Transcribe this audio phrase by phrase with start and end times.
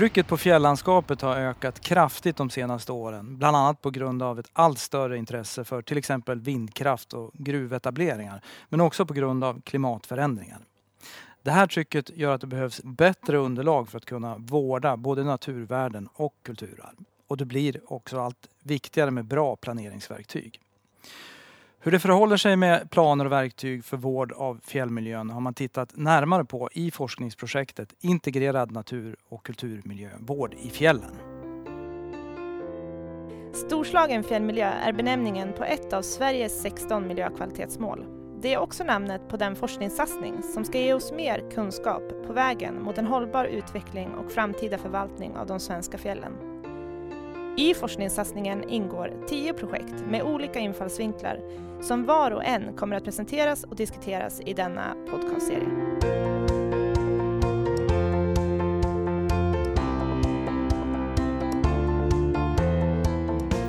[0.00, 4.50] Trycket på fjällandskapet har ökat kraftigt de senaste åren, bland annat på grund av ett
[4.52, 10.58] allt större intresse för till exempel vindkraft och gruvetableringar, men också på grund av klimatförändringar.
[11.42, 16.08] Det här trycket gör att det behövs bättre underlag för att kunna vårda både naturvärden
[16.14, 16.96] och kulturarv.
[17.26, 20.60] Och det blir också allt viktigare med bra planeringsverktyg.
[21.82, 25.96] Hur det förhåller sig med planer och verktyg för vård av fjällmiljön har man tittat
[25.96, 31.10] närmare på i forskningsprojektet Integrerad natur och kulturmiljövård i fjällen.
[33.52, 38.04] Storslagen fjällmiljö är benämningen på ett av Sveriges 16 miljökvalitetsmål.
[38.42, 42.82] Det är också namnet på den forskningssatsning som ska ge oss mer kunskap på vägen
[42.82, 46.32] mot en hållbar utveckling och framtida förvaltning av de svenska fjällen.
[47.56, 51.40] I forskningssatsningen ingår tio projekt med olika infallsvinklar
[51.80, 55.68] som var och en kommer att presenteras och diskuteras i denna podcastserie.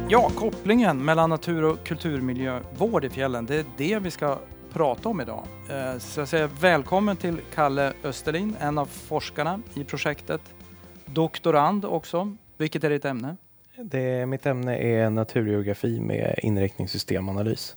[0.09, 4.37] Ja, kopplingen mellan natur och kulturmiljövård i fjällen, det är det vi ska
[4.73, 5.43] prata om idag.
[5.69, 10.41] Eh, så jag säger välkommen till Kalle Österlin, en av forskarna i projektet.
[11.05, 12.35] Doktorand också.
[12.57, 13.37] Vilket är ditt ämne?
[13.77, 17.75] Det, mitt ämne är naturgeografi med inriktning systemanalys.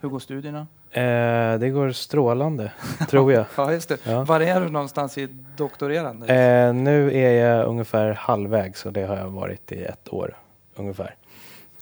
[0.00, 0.66] Hur går studierna?
[0.90, 2.72] Eh, det går strålande,
[3.08, 3.46] tror jag.
[3.56, 3.98] ja, just det.
[4.06, 4.24] Ja.
[4.24, 6.26] Var är du någonstans i doktorerande?
[6.26, 10.36] Eh, nu är jag ungefär halvvägs och det har jag varit i ett år
[10.74, 11.14] ungefär.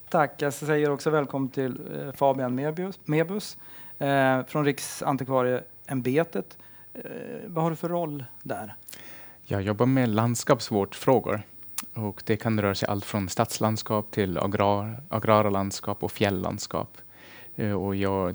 [0.09, 0.42] Tack.
[0.42, 3.56] Jag säger också välkommen till eh, Fabian Mebus, Mebus
[3.98, 6.59] eh, från Riksantikvarieämbetet.
[6.94, 7.00] Eh,
[7.47, 8.75] vad har du för roll där?
[9.42, 11.42] Jag jobbar med landskapsvårdsfrågor.
[11.94, 16.98] Och det kan röra sig allt från stadslandskap till agrar, agrara landskap och fjälllandskap.
[17.56, 18.34] Eh, och jag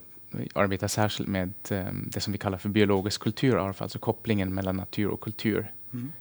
[0.56, 5.08] arbetar särskilt med eh, det som vi kallar för biologisk kulturarv, alltså kopplingen mellan natur
[5.08, 5.74] och kultur.
[5.94, 6.12] Mm.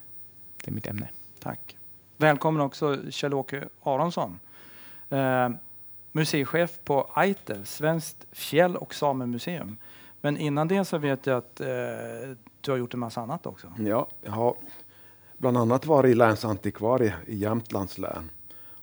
[0.65, 1.09] Det är mitt ämne.
[1.41, 1.77] Tack.
[2.16, 4.39] Välkommen också Kjell-Åke Aronsson.
[5.09, 5.49] Eh,
[6.12, 9.77] museichef på AITE, Svenskt fjäll och samemuseum.
[10.21, 11.66] Men innan det så vet jag att eh,
[12.60, 13.72] du har gjort en massa annat också.
[13.78, 14.55] Ja, jag har
[15.39, 18.31] bland annat varit länsantikvarie i Jämtlands län.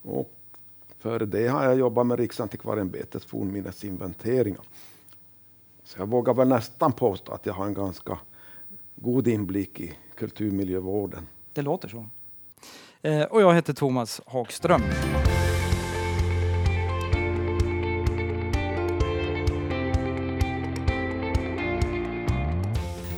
[0.02, 0.37] Och
[1.00, 4.62] före det har jag jobbat med Riksantikvarieämbetets fornminnesinventeringar.
[5.84, 8.20] Så jag vågar väl nästan påstå att jag har en ganska
[8.96, 11.28] god inblick i kulturmiljövården.
[11.54, 12.06] Det låter så.
[13.02, 14.82] Eh, och jag heter Thomas Hagström.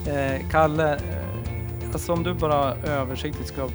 [0.06, 1.30] Eh, Kalle, eh,
[1.92, 3.68] Alltså om du bara översiktligt ska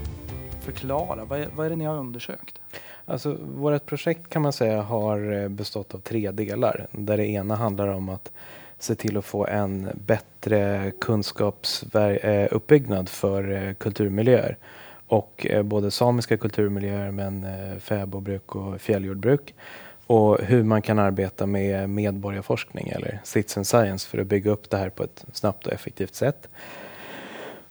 [0.60, 2.62] förklara, vad är, vad är det ni har undersökt?
[3.08, 6.88] Alltså, vårt projekt kan man säga har eh, bestått av tre delar.
[6.92, 8.32] Där det ena handlar om att
[8.80, 14.58] se till att få en bättre kunskapsuppbyggnad eh, för eh, kulturmiljöer.
[15.08, 17.46] Och både samiska kulturmiljöer men
[17.80, 19.54] fäbodbruk och fjälljordbruk.
[20.08, 24.78] Och hur man kan arbeta med medborgarforskning eller citizen science för att bygga upp det
[24.78, 26.48] här på ett snabbt och effektivt sätt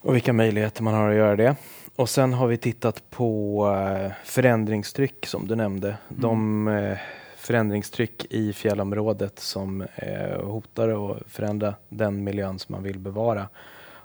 [0.04, 1.56] och vilka möjligheter man har att göra det.
[1.96, 5.88] Och sen har vi tittat på eh, förändringstryck som du nämnde.
[5.88, 6.20] Mm.
[6.20, 6.98] De eh,
[7.36, 13.48] förändringstryck i fjällområdet som eh, hotar att förändra den miljön som man vill bevara.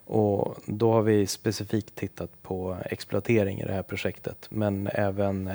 [0.05, 4.47] Och då har vi specifikt tittat på exploatering i det här projektet.
[4.49, 5.49] Men även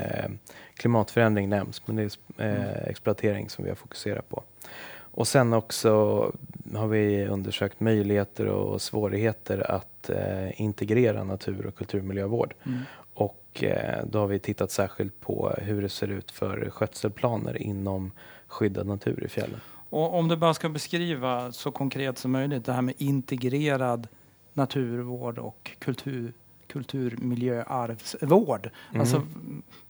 [0.75, 2.69] klimatförändring nämns, men det är mm.
[2.87, 4.43] exploatering som vi har fokuserat på.
[4.97, 5.91] Och sen också
[6.75, 12.54] har vi undersökt möjligheter och svårigheter att eh, integrera natur och kulturmiljövård.
[12.66, 12.78] Mm.
[13.15, 18.12] Och eh, då har vi tittat särskilt på hur det ser ut för skötselplaner inom
[18.47, 19.60] skyddad natur i fjällen.
[19.91, 24.09] Och om du bara ska beskriva så konkret som möjligt det här med integrerad
[24.53, 26.32] naturvård och kultur,
[26.66, 28.71] kulturmiljöarvsvård.
[28.91, 29.01] Mm.
[29.01, 29.22] Alltså,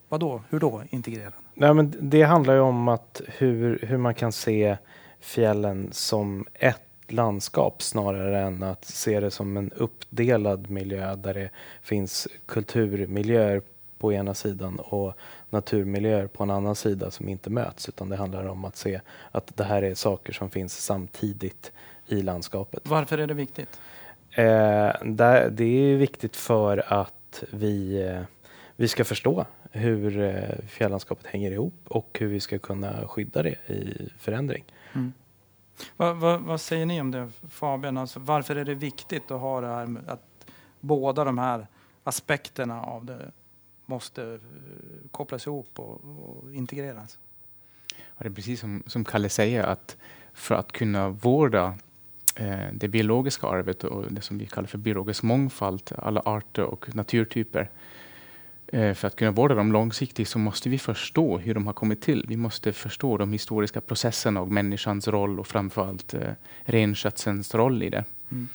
[0.09, 0.41] vadå?
[0.49, 1.33] Hur då integrerad?
[1.53, 4.77] Nej, men det handlar ju om att hur, hur man kan se
[5.19, 11.49] fjällen som ett landskap snarare än att se det som en uppdelad miljö där det
[11.81, 13.61] finns kulturmiljöer
[13.97, 15.13] på ena sidan och
[15.49, 19.57] naturmiljöer på en annan sida som inte möts utan det handlar om att se att
[19.57, 21.71] det här är saker som finns samtidigt
[22.07, 22.81] i landskapet.
[22.83, 23.79] Varför är det viktigt?
[24.31, 28.21] Eh, det är viktigt för att vi, eh,
[28.75, 33.55] vi ska förstå hur eh, fjällandskapet hänger ihop och hur vi ska kunna skydda det
[33.67, 34.63] i förändring.
[34.93, 35.13] Mm.
[35.97, 37.97] Vad, vad, vad, säger ni om det Fabian?
[37.97, 40.45] Alltså, varför är det viktigt att ha det här att
[40.79, 41.67] båda de här
[42.03, 43.31] aspekterna av det
[43.85, 44.39] måste eh,
[45.11, 47.17] kopplas ihop och, och integreras?
[47.95, 49.97] Ja, det är precis som, som Kalle säger att
[50.33, 51.75] för att kunna vårda
[52.35, 56.95] eh, det biologiska arvet och det som vi kallar för biologisk mångfald, alla arter och
[56.95, 57.69] naturtyper.
[58.75, 62.01] Eh, för att kunna vårda dem långsiktigt så måste vi förstå hur de har kommit
[62.01, 62.25] till.
[62.27, 66.29] Vi måste förstå de historiska processerna och människans roll och framförallt eh,
[66.63, 68.03] renskötselns roll i det.
[68.31, 68.47] Mm.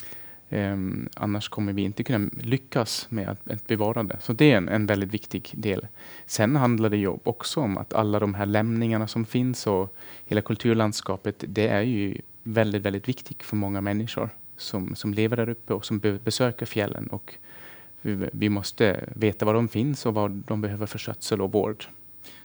[0.52, 4.16] Um, annars kommer vi inte kunna lyckas med att, ett bevarande.
[4.20, 5.86] Så det är en, en, väldigt viktig del.
[6.26, 9.96] Sen handlar det ju också om att alla de här lämningarna som finns och
[10.26, 15.48] hela kulturlandskapet, det är ju väldigt, väldigt viktigt för många människor som, som lever där
[15.48, 17.06] uppe och som besöker fjällen.
[17.06, 17.34] Och
[18.02, 21.84] vi, måste veta var de finns och vad de behöver för skötsel och vård.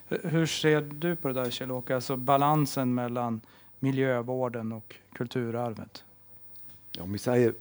[0.08, 3.40] Hur ser du på det där Kjell-Åke, alltså balansen mellan
[3.78, 6.04] miljövården och kulturarvet?
[6.96, 7.54] Ja, om vi säger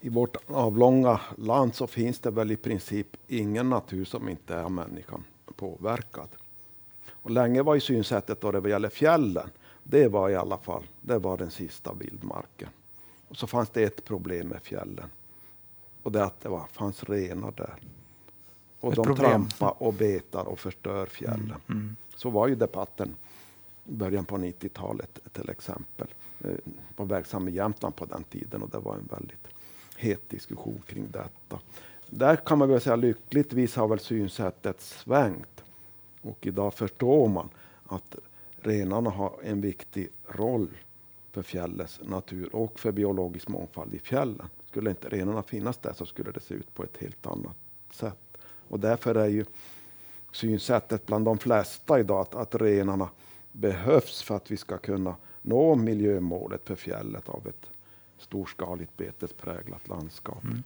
[0.00, 4.68] i vårt avlånga land så finns det väl i princip ingen natur som inte är
[4.68, 5.24] människan
[5.56, 6.28] påverkad.
[7.10, 9.50] Och länge var ju synsättet då det gäller fjällen,
[9.82, 12.68] det var i alla fall det var den sista vildmarken.
[13.28, 15.10] Och så fanns det ett problem med fjällen.
[16.02, 17.74] Och det att det var, fanns renar där.
[18.80, 19.48] Och ett de problem.
[19.48, 21.54] trampar och betar och förstör fjällen.
[21.68, 21.96] Mm, mm.
[22.14, 23.16] Så var ju debatten
[23.84, 26.08] i början på 90-talet till exempel.
[26.38, 26.58] Jag eh,
[26.96, 29.48] var verksam i Jämtland på den tiden och det var en väldigt
[29.96, 31.60] het diskussion kring detta.
[32.06, 35.64] Där kan man väl säga lyckligtvis har väl synsättet svängt.
[36.22, 37.48] Och idag förstår man
[37.86, 38.16] att
[38.60, 40.68] renarna har en viktig roll
[41.32, 44.48] för fjällets natur och för biologisk mångfald i fjällen.
[44.70, 47.56] Skulle inte renarna finnas där så skulle det se ut på ett helt annat
[47.92, 48.38] sätt.
[48.68, 49.44] Och därför är ju
[50.32, 53.08] synsättet bland de flesta idag att, att renarna
[53.52, 57.66] behövs för att vi ska kunna nå miljömålet för fjället av ett
[58.18, 60.44] storskaligt betespräglat landskap.
[60.44, 60.62] Mm.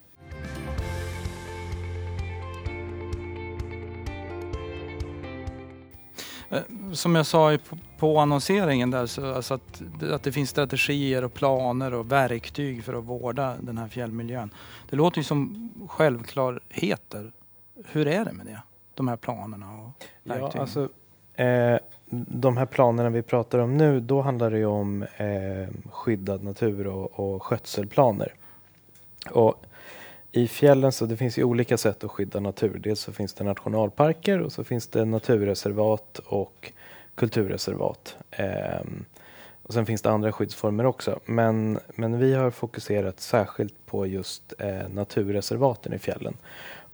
[6.93, 7.58] Som jag sa
[7.99, 9.82] på annonseringen där, så alltså att,
[10.12, 14.50] att det finns strategier och planer och verktyg för att vårda den här fjällmiljön.
[14.91, 17.32] Det låter ju som självklarheter.
[17.87, 18.62] Hur är det med det?
[18.94, 20.50] De här planerna och verktygen?
[20.55, 20.88] Ja, alltså,
[21.35, 21.79] eh,
[22.29, 26.87] de här planerna vi pratar om nu, då handlar det ju om eh, skyddad natur
[26.87, 28.35] och, och skötselplaner.
[29.31, 29.64] Och
[30.37, 32.79] i fjällen så det finns ju olika sätt att skydda natur.
[32.79, 36.73] Dels så finns det nationalparker och så finns det naturreservat och
[37.15, 38.17] kulturreservat.
[38.31, 38.81] Eh,
[39.63, 41.21] och sen finns det andra skyddsformer också.
[41.25, 46.37] Men, men vi har fokuserat särskilt på just eh, naturreservaten i fjällen.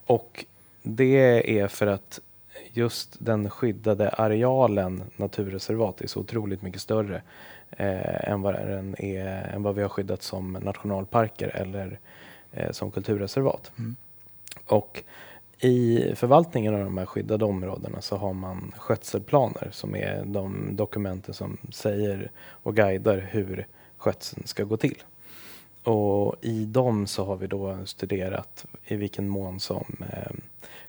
[0.05, 0.45] Och
[0.83, 2.19] det är för att
[2.73, 7.21] just den skyddade arealen naturreservat är så otroligt mycket större
[7.71, 11.99] eh, än, vad den är, än vad vi har skyddat som nationalparker eller
[12.71, 13.71] som kulturreservat.
[13.77, 13.95] Mm.
[14.65, 15.03] Och
[15.59, 21.33] i förvaltningen av de här skyddade områdena så har man skötselplaner som är de dokumenten
[21.33, 23.67] som säger och guidar hur
[23.97, 25.03] skötseln ska gå till.
[25.83, 30.31] Och i dem så har vi då studerat i vilken mån som eh,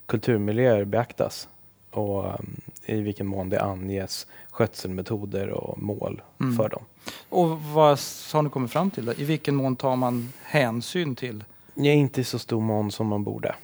[0.07, 1.49] kulturmiljöer beaktas
[1.91, 6.57] och um, i vilken mån det anges skötselmetoder och mål mm.
[6.57, 6.85] för dem.
[7.29, 7.99] Och vad
[8.33, 9.05] har ni kommit fram till?
[9.05, 9.13] Då?
[9.13, 11.45] I vilken mån tar man hänsyn till?
[11.75, 13.55] Ja, inte i så stor mån som man borde.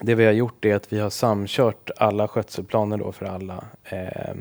[0.00, 4.34] Det vi har gjort är att vi har samkört alla skötselplaner då för alla eh,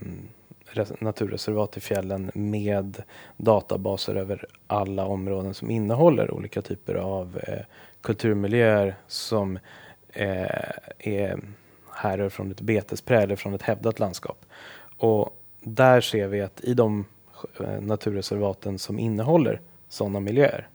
[1.00, 3.04] naturreservat i fjällen med
[3.38, 7.60] databaser över alla områden som innehåller olika typer av eh,
[8.02, 9.60] kulturmiljöer som
[10.10, 11.40] eh, är
[11.92, 14.46] härrör från ett betespräde från ett hävdat landskap.
[14.98, 17.06] Och där ser vi att i de
[17.60, 20.68] eh, naturreservaten som innehåller sådana miljöer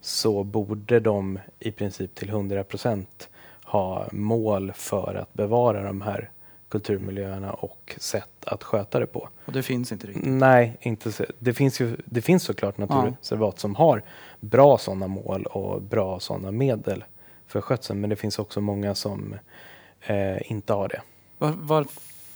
[0.00, 3.28] så borde de i princip till 100 procent
[3.64, 6.30] ha mål för att bevara de här
[6.68, 9.28] kulturmiljöerna och sätt att sköta det på.
[9.44, 10.26] Och det finns inte riktigt?
[10.26, 11.24] Nej, inte så.
[11.38, 13.60] Det, finns ju, det finns såklart naturreservat ja.
[13.60, 14.02] som har
[14.40, 17.04] bra sådana mål och bra sådana medel
[17.46, 19.34] för skötseln, men det finns också många som
[20.00, 21.00] eh, inte har det.
[21.38, 21.86] Var, var,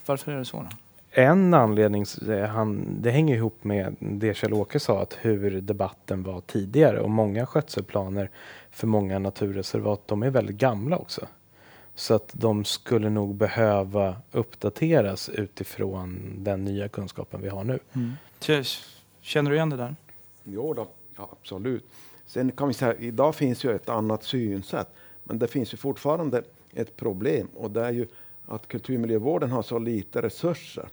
[0.07, 0.57] varför är det så?
[0.57, 0.69] Då?
[1.15, 2.05] En anledning,
[2.49, 7.47] han, det hänger ihop med det Kjell-Åke sa, att hur debatten var tidigare och många
[7.47, 8.31] skötselplaner
[8.71, 11.27] för många naturreservat, de är väldigt gamla också.
[11.95, 17.79] Så att de skulle nog behöva uppdateras utifrån den nya kunskapen vi har nu.
[17.93, 18.13] Mm.
[19.21, 19.97] Känner du igen det där?
[20.45, 21.85] Jo då, ja, absolut.
[22.27, 24.89] Sen kan vi säga, idag finns ju ett annat synsätt,
[25.25, 26.43] men det finns ju fortfarande
[26.75, 28.07] ett problem och det är ju
[28.47, 30.89] att kulturmiljövården har så lite resurser.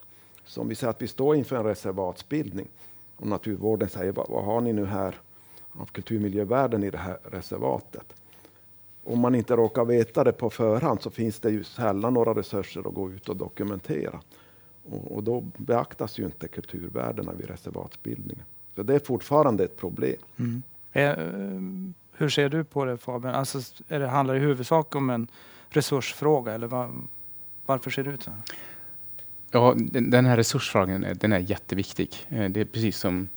[0.49, 2.67] Så om vi säger att vi står inför en reservatsbildning
[3.15, 5.15] och naturvården säger vad har ni nu här
[5.71, 8.13] av kulturmiljövärden i det här reservatet?
[9.03, 12.87] Om man inte råkar veta det på förhand så finns det ju sällan några resurser
[12.87, 14.19] att gå ut och dokumentera.
[14.89, 18.45] Och, och då beaktas ju inte kulturvärdena vid reservatsbildningen.
[18.75, 20.17] Så det är fortfarande ett problem.
[20.39, 20.63] Mm.
[20.91, 21.17] Eh,
[22.17, 23.35] hur ser du på det Fabian?
[23.35, 25.27] Alltså, är det, handlar det i huvudsak om en
[25.69, 26.91] resursfråga eller var,
[27.65, 28.41] varför ser det ut så här?
[29.51, 32.27] Ja, den här resursfrågan eh, den är jätteviktig.
[32.29, 33.29] Eh, det är precis som,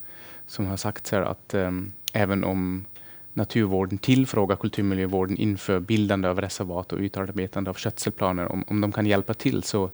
[0.47, 2.85] som har sagts här att um, även om
[3.33, 9.07] naturvården tillfrågar kulturmiljövården inför bildande av reservat och utarbetande av skötselplaner, om, om de kan
[9.07, 9.91] hjälpa till så,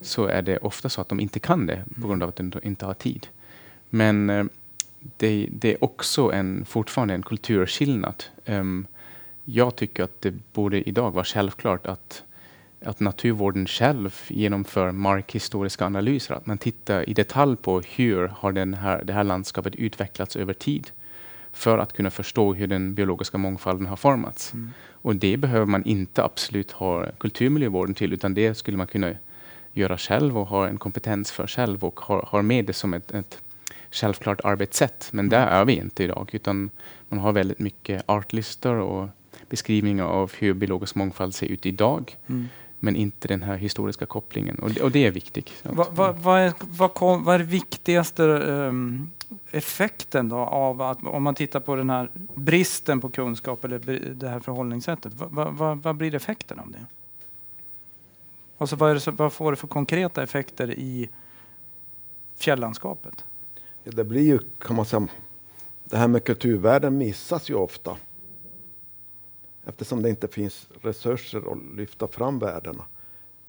[0.00, 2.52] så är det ofta så att de inte kan det på grund av att de
[2.62, 3.26] inte har tid.
[3.90, 4.44] Men uh,
[5.16, 8.24] det, det, är också en, fortfarande en kulturskillnad.
[8.46, 8.86] Um,
[9.44, 12.22] jag tycker att det borde idag vara självklart att
[12.84, 16.34] att naturvården själv genomför markhistoriska analyser.
[16.34, 20.54] Att man tittar i detalj på hur har den här, det här landskapet utvecklats över
[20.54, 20.90] tid
[21.52, 24.52] för att kunna förstå hur den biologiska mångfalden har formats.
[24.52, 24.70] Mm.
[24.90, 29.12] Och det behöver man inte absolut ha kulturmiljövården till utan det skulle man kunna
[29.72, 33.10] göra själv och ha en kompetens för själv och ha, ha med det som ett,
[33.10, 33.38] ett
[33.90, 35.08] självklart arbetssätt.
[35.10, 35.30] Men mm.
[35.30, 36.70] där är vi inte idag utan
[37.08, 39.08] man har väldigt mycket artlistor och
[39.48, 42.16] beskrivningar av hur biologisk mångfald ser ut idag.
[42.26, 42.48] Mm
[42.84, 44.58] men inte den här historiska kopplingen.
[44.58, 45.50] Och, och det är viktigt.
[45.62, 49.10] Vad va, va är, vad, vad är viktigaste um,
[49.50, 53.78] effekten då av att, om man tittar på den här bristen på kunskap eller
[54.14, 56.86] det här förhållningssättet, vad, blir effekten av det?
[58.58, 61.08] Alltså vad, det, vad får det för konkreta effekter i
[62.36, 63.24] fjällandskapet?
[63.84, 65.08] Ja, det blir ju, kan man säga,
[65.84, 67.96] det här med kulturvärden missas ju ofta
[69.64, 72.84] eftersom det inte finns resurser att lyfta fram värdena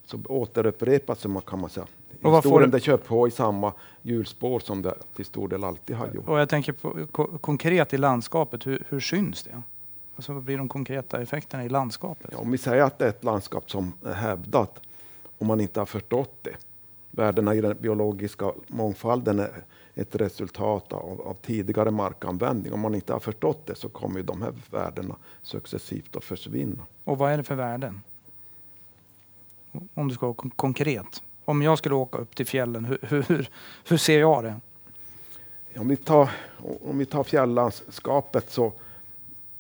[0.06, 1.88] så återupprepas man kan man säga.
[2.22, 6.08] Och Historien det kör på i samma hjulspår som det till stor del alltid har
[6.08, 6.28] gjort.
[6.28, 9.62] Och jag tänker på, konkret i landskapet, hur, hur syns det?
[10.16, 12.30] Alltså, vad blir de konkreta effekterna i landskapet?
[12.32, 14.80] Ja, om vi säger att det är ett landskap som är hävdat,
[15.38, 16.56] om man inte har förstått det.
[17.12, 19.64] Värdena i den biologiska mångfalden är
[19.96, 22.74] ett resultat av, av, tidigare markanvändning.
[22.74, 26.86] Om man inte har förstått det så kommer de här värdena successivt att försvinna.
[27.04, 28.02] Och vad är det för värden?
[29.94, 31.24] Om du ska vara konkret.
[31.46, 33.50] Om jag skulle åka upp till fjällen, hur, hur,
[33.88, 34.60] hur ser jag det?
[35.80, 36.30] Om vi tar,
[36.84, 38.74] om vi tar fjällandskapet så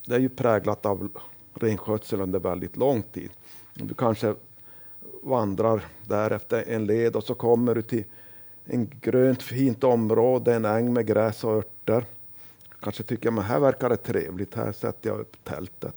[0.06, 1.10] det är ju präglat av
[1.54, 3.30] renskötsel under väldigt lång tid.
[3.74, 4.36] Du kanske
[5.24, 8.04] vandrar där efter en led och så kommer du till
[8.66, 12.06] en grönt fint område, en äng med gräs och örter.
[12.80, 15.96] Kanske tycker jag, men här verkar det trevligt, här sätter jag upp tältet.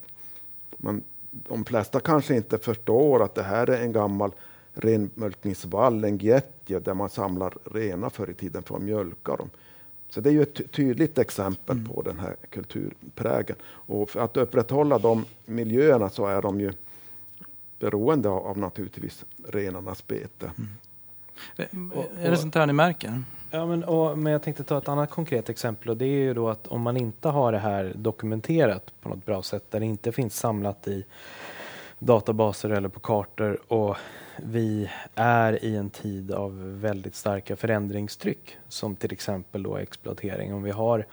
[0.77, 4.31] Men de flesta kanske inte förstår att det här är en gammal
[4.73, 9.49] renmjölkningsvall, en getje, där man samlar renar förr i tiden för att mjölka dem.
[10.09, 11.89] Så det är ju ett tydligt exempel mm.
[11.89, 13.55] på den här kulturprägen.
[13.63, 16.71] Och för att upprätthålla de miljöerna så är de ju
[17.79, 20.51] beroende av, av naturligtvis renarnas bete.
[20.57, 20.69] Mm.
[21.57, 23.23] Och, och, är det sånt här ni märker?
[23.51, 26.33] Ja, men, och, men jag tänkte ta ett annat konkret exempel och det är ju
[26.33, 29.85] då att om man inte har det här dokumenterat på något bra sätt, där det
[29.85, 31.05] inte finns samlat i
[31.99, 33.97] databaser eller på kartor och
[34.37, 40.53] vi är i en tid av väldigt starka förändringstryck som till exempel då exploatering.
[40.53, 41.05] Om vi har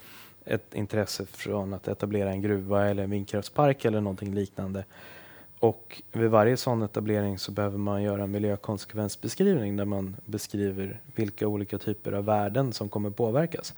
[0.45, 4.85] ett intresse från att etablera en gruva eller en vindkraftspark eller någonting liknande
[5.65, 11.49] och vid varje sån etablering så behöver man göra en miljökonsekvensbeskrivning där man beskriver vilka
[11.49, 13.75] olika typer av värden som kommer påverkas.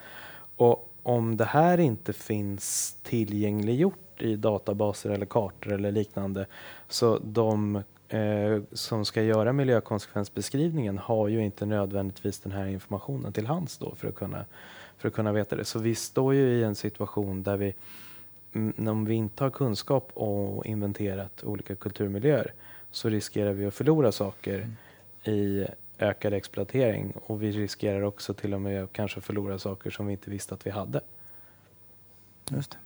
[0.57, 6.47] Och om det här inte finns tillgängliggjort i databaser eller kartor eller liknande
[6.88, 7.76] så de
[8.09, 13.95] eh, som ska göra miljökonsekvensbeskrivningen har ju inte nödvändigtvis den här informationen till hands då
[13.95, 14.45] för att kunna,
[14.99, 15.64] för att kunna veta det.
[15.64, 17.75] Så vi står ju i en situation där vi
[18.77, 22.53] om vi inte har kunskap och inventerat olika kulturmiljöer
[22.91, 24.55] så riskerar vi att förlora saker
[25.25, 25.39] mm.
[25.39, 25.67] i
[25.99, 30.13] ökad exploatering och vi riskerar också till och med att kanske förlora saker som vi
[30.13, 31.01] inte visste att vi hade.
[32.51, 32.79] Just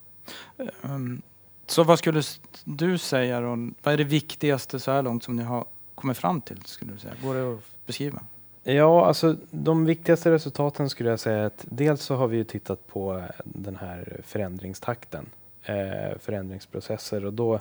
[0.82, 1.22] um,
[1.66, 2.22] så vad skulle
[2.64, 3.70] du säga då?
[3.82, 6.62] Vad är det viktigaste så här långt som ni har kommit fram till?
[6.64, 7.14] Skulle du säga?
[7.22, 8.22] Går det att beskriva?
[8.62, 13.24] Ja, alltså de viktigaste resultaten skulle jag säga att dels så har vi tittat på
[13.44, 15.26] den här förändringstakten
[15.64, 17.60] eh, förändringsprocesser och då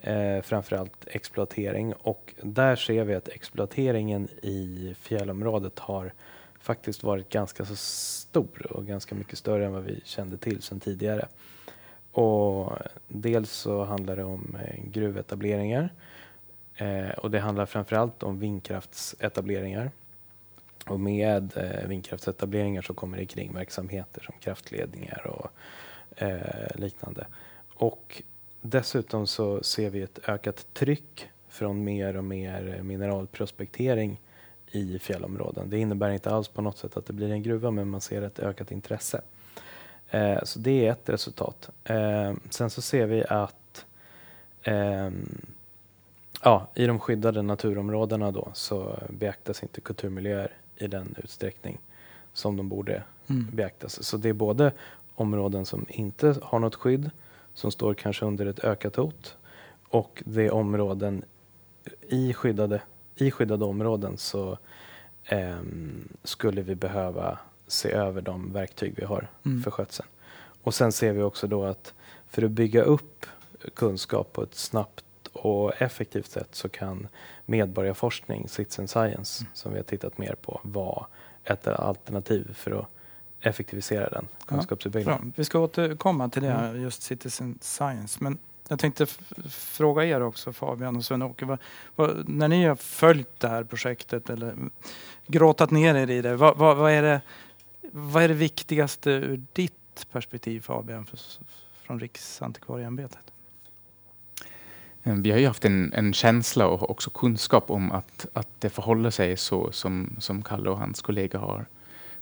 [0.00, 1.92] eh, framförallt exploatering.
[1.92, 6.12] Och där ser vi att exploateringen i fjällområdet har
[6.60, 10.80] faktiskt varit ganska så stor och ganska mycket större än vad vi kände till sedan
[10.80, 11.28] tidigare.
[12.12, 12.72] Och
[13.08, 15.92] dels så handlar det om eh, gruvetableringar
[16.76, 19.90] eh, och det handlar framförallt om vindkraftsetableringar.
[20.86, 25.50] Och med eh, vindkraftsetableringar så kommer det kring verksamheter som kraftledningar och
[26.16, 27.26] eh, liknande.
[27.74, 28.22] Och
[28.60, 34.20] dessutom så ser vi ett ökat tryck från mer och mer mineralprospektering
[34.70, 35.70] i fjällområden.
[35.70, 38.22] Det innebär inte alls på något sätt att det blir en gruva men man ser
[38.22, 39.20] ett ökat intresse.
[40.10, 41.70] Eh, så det är ett resultat.
[41.84, 43.86] Eh, sen så ser vi att
[44.62, 45.46] ehm,
[46.42, 51.78] ja, i de skyddade naturområdena då så beaktas inte kulturmiljöer i den utsträckning
[52.32, 53.48] som de borde Mm.
[53.52, 54.02] beaktas.
[54.04, 54.72] Så det är både
[55.22, 57.10] områden som inte har något skydd,
[57.54, 59.36] som står kanske under ett ökat hot
[59.88, 61.24] och det är områden
[62.08, 62.82] i skyddade,
[63.16, 64.58] i skyddade områden så
[65.24, 69.62] ehm, skulle vi behöva se över de verktyg vi har Mm.
[69.62, 70.08] för skötseln.
[70.64, 71.94] Och sen ser vi också då att
[72.28, 73.26] för att bygga upp
[73.74, 77.08] kunskap på ett snabbt och effektivt sätt så kan
[77.46, 81.06] medborgarforskning, citizen science, som vi har tittat mer på, vara
[81.44, 82.86] ett alternativ för att
[83.42, 85.20] effektivisera den Ja, kunskapsuppbyggnaden.
[85.22, 85.32] Bra.
[85.36, 86.82] Vi ska återkomma till det, Mm.
[86.82, 88.18] just citizen science.
[88.20, 89.06] Men jag tänkte
[89.50, 91.58] fråga er också, Fabian och Sven-Åke.
[92.26, 94.54] När ni har följt det här projektet eller
[95.26, 97.20] gråtat ner er i det, vad, vad, vad, är, det
[97.92, 101.18] vad är det viktigaste ur ditt perspektiv Fabian, för,
[101.82, 103.18] från Riksantikvarieämbetet?
[105.02, 108.70] Eh, Vi har ju haft en, en känsla och också kunskap om att, att det
[108.70, 111.66] förhåller sig så som, som Kalle och hans kollega har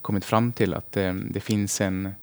[0.03, 0.75] kommit fram till.
[0.75, 2.15] Att eh, det finns en,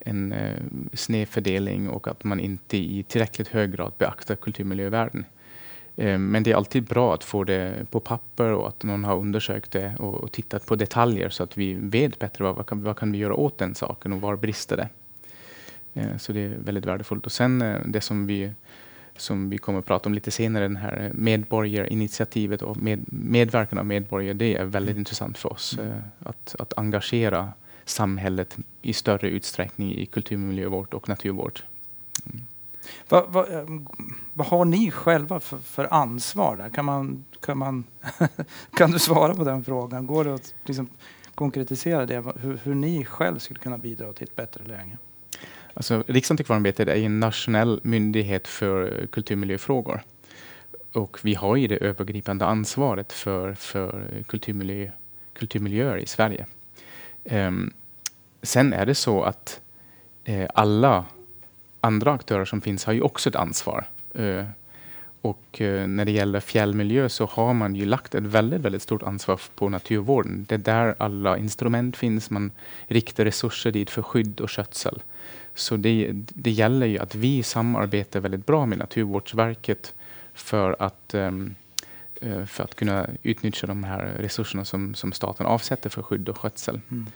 [0.00, 0.56] en eh,
[0.92, 5.24] snedfördelning och att man inte i tillräckligt hög grad beaktar kulturmiljövärden.
[5.96, 9.16] Eh, men det är alltid bra att få det på papper och att någon har
[9.16, 12.82] undersökt det och, och tittat på detaljer så att vi vet bättre vad, vad, kan,
[12.82, 14.88] vad kan vi göra åt den saken och var brister det.
[15.94, 17.26] Eh, så det är väldigt värdefullt.
[17.26, 18.52] Och sen eh, det som vi
[19.16, 23.86] som vi kommer att prata om lite senare, den här medborgarinitiativet och med, medverkan av
[23.86, 25.78] medborgare, det är väldigt intressant för oss.
[25.78, 27.52] eh, Att, att engagera
[27.84, 31.60] samhället i större utsträckning i kulturmiljövård och naturvård.
[33.08, 33.64] Vad, vad, eh,
[34.32, 36.68] vad har ni själva för, för ansvar där?
[36.68, 37.84] Kan, man, kan, man
[38.76, 40.06] kan du svara på den frågan?
[40.06, 40.88] Går det att liksom
[41.34, 42.24] konkretisera det?
[42.36, 44.98] Hur, hur ni själv skulle kunna bidra till ett bättre läge?
[45.74, 50.02] Alltså, Riksantikvarieämbetet är en nationell myndighet för kulturmiljöfrågor.
[50.92, 54.90] Och vi har ju det övergripande ansvaret för, för kulturmiljö,
[55.34, 56.46] kulturmiljöer i Sverige.
[57.24, 57.72] Um,
[58.42, 59.60] sen är det så att
[60.28, 61.04] uh, alla
[61.80, 63.84] andra aktörer som finns har ju också ett ansvar.
[64.18, 64.44] Uh,
[65.22, 69.02] och uh, när det gäller fjällmiljö så har man ju lagt ett väldigt, väldigt stort
[69.02, 70.46] ansvar på naturvården.
[70.48, 72.30] Det är där alla instrument finns.
[72.30, 72.50] Man
[72.86, 75.02] riktar resurser dit för skydd och skötsel.
[75.54, 79.94] Så det, det gäller ju att vi samarbetar väldigt bra med Naturvårdsverket
[80.34, 81.54] för att, ehm,
[82.20, 86.38] eh, för att kunna utnyttja de här resurserna som, som staten avsätter för skydd och
[86.38, 86.80] skötsel.
[86.90, 87.06] Mm.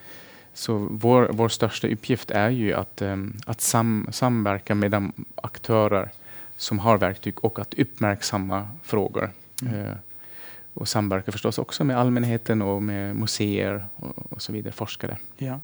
[0.54, 6.10] Så vår, vår största uppgift är ju att, ehm, att sam, samverka med de aktörer
[6.56, 9.32] som har verktyg och att uppmärksamma frågor.
[9.62, 9.74] Mm.
[9.80, 9.96] Eh,
[10.74, 15.16] och samverka förstås också med allmänheten och med museer och, och så vidare, forskare.
[15.36, 15.60] Ja.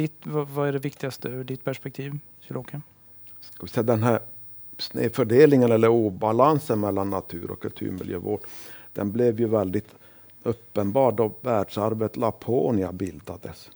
[0.00, 2.80] Ditt, vad, är det viktigaste ur ditt perspektiv, Kjell-Åke?
[3.40, 4.20] Ska vi säga, den här
[4.78, 8.40] snedfördelningen eller obalansen mellan natur och kulturmiljövård,
[8.92, 9.94] den blev ju väldigt
[10.42, 13.70] uppenbar då världsarvet Laponia bildades.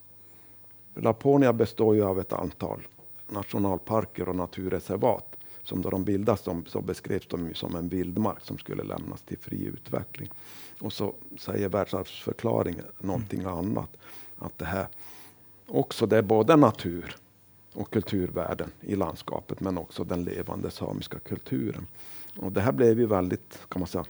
[0.94, 2.80] Laponia består ju av ett antal
[3.28, 5.36] nationalparker och naturreservat.
[5.62, 9.38] Som då de bildas som, så beskrevs de som en vildmark som skulle lämnas till
[9.38, 10.30] fri utveckling.
[10.80, 13.96] Och så säger världsarvsförklaringen någonting annat.
[14.38, 14.86] Att det här
[15.66, 17.16] också det är både natur
[17.74, 21.86] och kulturvärden i landskapet men också den levande samiska kulturen.
[22.38, 24.04] Och det här blev ju väldigt kan man säga,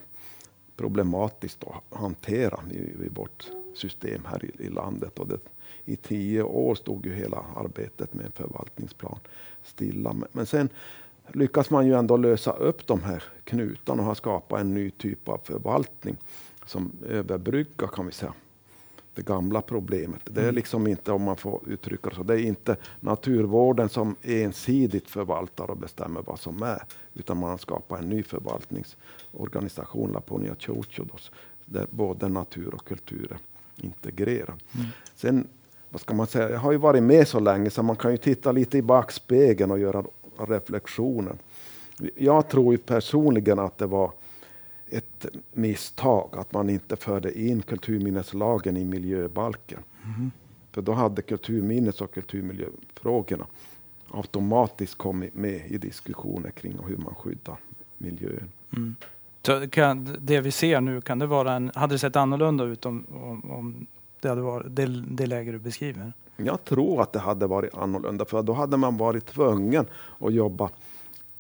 [0.77, 5.19] problematiskt att hantera i, i vårt system här i, i landet.
[5.19, 5.39] Och det,
[5.85, 9.19] I tio år stod ju hela arbetet med en förvaltningsplan
[9.63, 10.13] stilla.
[10.13, 10.69] Men, men sen
[11.33, 15.29] lyckas man ju ändå lösa upp de här knutarna och har skapat en ny typ
[15.29, 16.17] av förvaltning
[16.67, 18.35] som överbryggar kan vi säga
[19.15, 20.21] det gamla problemet.
[20.25, 24.17] Det är liksom inte, om man får uttrycka det så, det är inte naturvården som
[24.23, 26.83] ensidigt förvaltar och bestämmer vad som är,
[27.15, 31.31] utan man skapar en ny förvaltningsorganisation, Laponia Chochodos,
[31.65, 33.39] där både natur och kultur är
[33.85, 34.63] integrerad.
[34.75, 34.87] Mm.
[35.15, 35.49] Sen,
[35.91, 38.17] vad ska man säga, jag har ju varit med så länge så man kan ju
[38.17, 40.05] titta lite i backspegeln och göra
[40.39, 41.35] reflektioner.
[42.15, 44.13] Jag tror ju personligen att det var
[44.91, 49.81] ett misstag att man inte förde in kulturminneslagen i miljöbalken.
[50.03, 50.31] Mhm.
[50.73, 53.47] För då hade kulturminnes och kulturmiljöfrågorna
[54.11, 57.57] automatiskt kommit med i diskussioner kring hur man skyddar
[57.99, 58.51] miljön.
[58.77, 58.97] Mm.
[59.71, 63.07] Kan, det vi ser nu, kan det vara en, hade det sett annorlunda ut om,
[63.13, 63.87] om, om
[64.21, 66.13] det hade varit det, det läge du beskriver?
[66.37, 69.87] Jag tror att det hade varit annorlunda, för då hade man varit tvungen
[70.19, 70.71] att jobba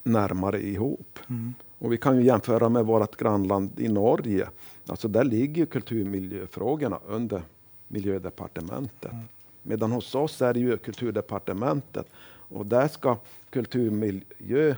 [0.02, 1.18] närmare ihop.
[1.28, 1.54] Mm.
[1.84, 4.48] Och vi kan ju jämföra med vårt grannland i Norge.
[4.86, 7.42] Alltså där ligger ju kulturmiljöfrågorna under
[7.88, 9.12] miljödepartementet.
[9.12, 9.24] Mm.
[9.62, 12.06] Medan hos oss är det ju kulturdepartementet
[12.48, 13.16] och där ska
[13.50, 14.74] kulturmiljö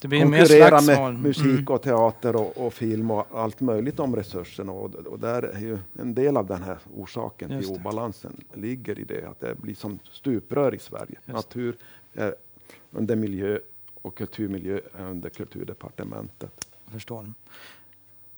[0.00, 1.66] Det blir konkurrera med musik Mm.
[1.68, 4.72] och teater och, och film och allt möjligt om resurserna.
[4.72, 7.80] Och, och där är ju en del av den här orsaken Just till det.
[7.80, 11.18] obalansen ligger i det att det blir som stuprör i Sverige.
[11.24, 11.32] det.
[11.32, 11.76] Natur
[12.14, 12.34] är
[12.90, 13.58] under miljö
[14.02, 16.66] och kulturmiljö är under kulturdepartementet.
[16.84, 17.26] Jag förstår.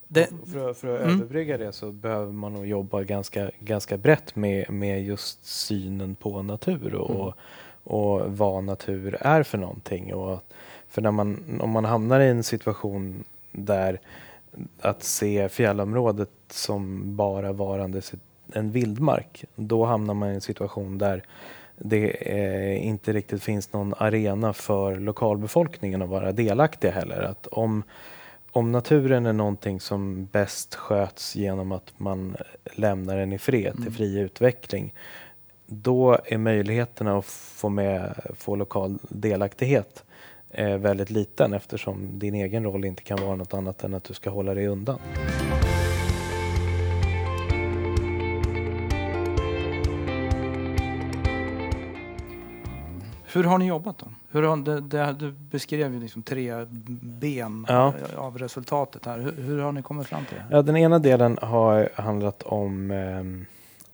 [0.08, 1.14] Det, För, att- för att Mm.
[1.16, 6.42] överbrygga det så behöver man nog jobba ganska, ganska brett med, med just synen på
[6.42, 7.32] natur och, Mm.
[7.84, 10.14] och vad natur är för någonting.
[10.14, 10.38] Och,
[10.88, 14.00] för när man, om man hamnar i en situation där
[14.80, 18.02] att se fjällområdet som bara varande
[18.52, 21.22] en vildmark, då hamnar man i en situation där
[21.86, 27.22] det eh, inte riktigt finns någon arena för lokalbefolkningen att vara delaktiga heller.
[27.22, 27.82] Att om,
[28.52, 32.36] om naturen är någonting som bäst sköts genom att man
[32.74, 33.92] lämnar den i fred till Mm.
[33.94, 34.94] fri utveckling,
[35.66, 40.04] då är möjligheterna att få, med, få lokal delaktighet
[40.50, 44.14] eh, väldigt liten eftersom din egen roll inte kan vara något annat än att du
[44.14, 44.98] ska hålla dig undan.
[53.36, 54.06] Hur har ni jobbat då?
[54.30, 56.66] Hur har, det, det, du beskrev ju liksom tre
[57.02, 57.94] ben Ja.
[58.16, 59.18] av resultatet här.
[59.18, 60.44] Hur, hur har ni kommit fram till det?
[60.56, 63.46] Ja, den ena delen har handlat om ehm,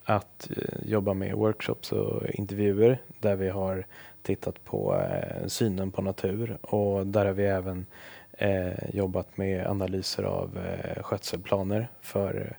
[0.04, 3.84] att eh, jobba med workshops och intervjuer där vi har
[4.22, 7.86] tittat på eh, synen på natur och där har vi även
[8.32, 12.56] eh, jobbat med analyser av eh, skötselplaner för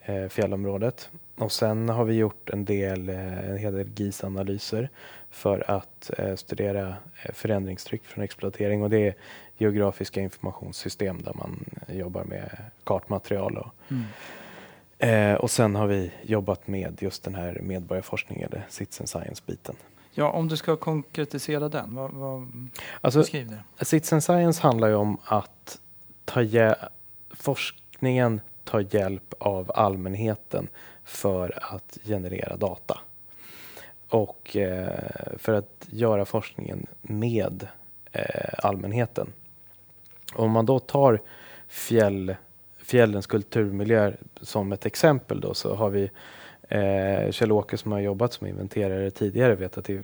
[0.00, 1.10] eh, fjällområdet.
[1.38, 4.88] Och sen har vi gjort en del, eh, en hel del GIS-analyser
[5.36, 6.88] för att eh, studera
[7.22, 9.14] eh, förändringstryck från exploatering och det är
[9.58, 12.50] geografiska informationssystem där man jobbar med
[12.84, 14.04] kartmaterial och Mm.
[14.98, 19.76] Eh, och sen har vi jobbat med just den här medborgarforskningen, eller citizen science-biten.
[20.14, 22.68] Ja, om du ska konkretisera den, vad, vad,
[23.00, 23.84] Alltså, beskriv det.
[23.84, 25.78] citizen science handlar ju om att
[26.24, 26.42] ta
[27.30, 30.68] forskningen tar hjälp av allmänheten
[31.04, 33.00] för att generera data.
[34.08, 37.68] Och eh, för att göra forskningen med
[38.12, 39.32] eh, allmänheten.
[40.34, 41.20] Om man då tar
[41.68, 42.34] fjäll,
[42.78, 46.10] fjällens kulturmiljöer som ett exempel då så har vi
[46.68, 50.02] eh, Kjell-Åke som har jobbat som inventerare tidigare vet att det är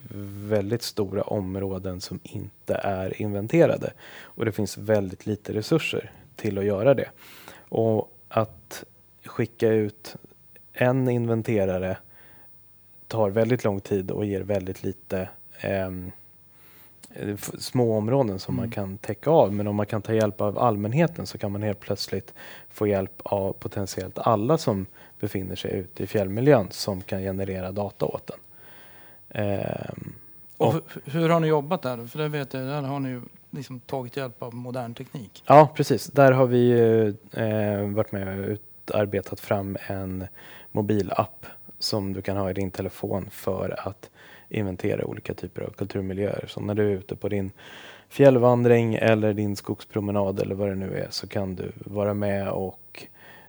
[0.48, 3.92] väldigt stora områden som inte är inventerade.
[4.22, 7.08] Och det finns väldigt lite resurser till att göra det.
[7.68, 8.84] Och att
[9.24, 10.16] skicka ut
[10.72, 11.96] en inventerare
[13.12, 15.28] tar väldigt lång tid och ger väldigt lite
[15.60, 15.90] eh,
[17.58, 18.62] små områden som Mm.
[18.62, 19.52] man kan täcka av.
[19.52, 22.34] Men om man kan ta hjälp av allmänheten så kan man helt plötsligt
[22.70, 24.86] få hjälp av potentiellt alla som
[25.20, 28.38] befinner sig ute i fjällmiljön som kan generera data åt den.
[29.42, 30.12] Ehm,
[30.56, 32.06] Och och- hur, har ni jobbat där?
[32.06, 35.42] För det vet jag, där har ni ju liksom tagit hjälp av modern teknik.
[35.46, 36.06] Ja, precis.
[36.06, 36.72] Där har vi
[37.32, 40.26] eh, varit med och utarbetat fram en
[40.72, 41.46] mobilapp
[41.82, 44.10] som du kan ha i din telefon för att
[44.48, 46.44] inventera olika typer av kulturmiljöer.
[46.48, 47.50] Så när du är ute på din
[48.08, 53.06] fjällvandring eller din skogspromenad eller vad det nu är så kan du vara med och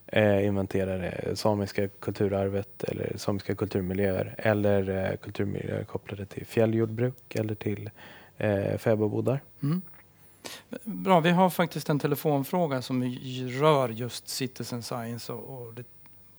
[0.07, 7.55] eh, inventera det samiska kulturarvet eller samiska kulturmiljöer eller eh, kulturmiljöer kopplade till fjälljordbruk eller
[7.55, 7.89] till
[8.37, 9.39] eh, fäbodar.
[9.63, 9.81] Mm.
[10.83, 13.03] Bra, vi har faktiskt en telefonfråga som
[13.59, 15.83] rör just citizen science och, och det,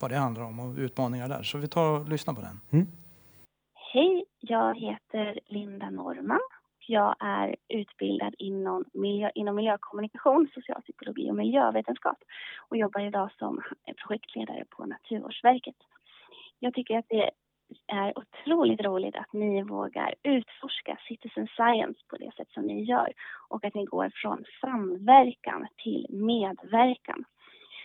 [0.05, 1.43] vad det handlar om och utmaningar där.
[1.43, 2.87] Så vi tar och lyssnar på den.
[3.93, 6.41] Hej, jag heter Linda Norman.
[6.87, 12.19] Jag är utbildad inom, miljö, inom miljökommunikation, socialpsykologi och miljövetenskap
[12.69, 13.61] och jobbar idag som
[14.03, 15.77] projektledare på Naturvårdsverket.
[16.59, 17.31] Jag tycker att det
[17.87, 23.13] är otroligt roligt att ni vågar utforska citizen science på det sätt som ni gör
[23.49, 27.25] och att ni går från samverkan till medverkan.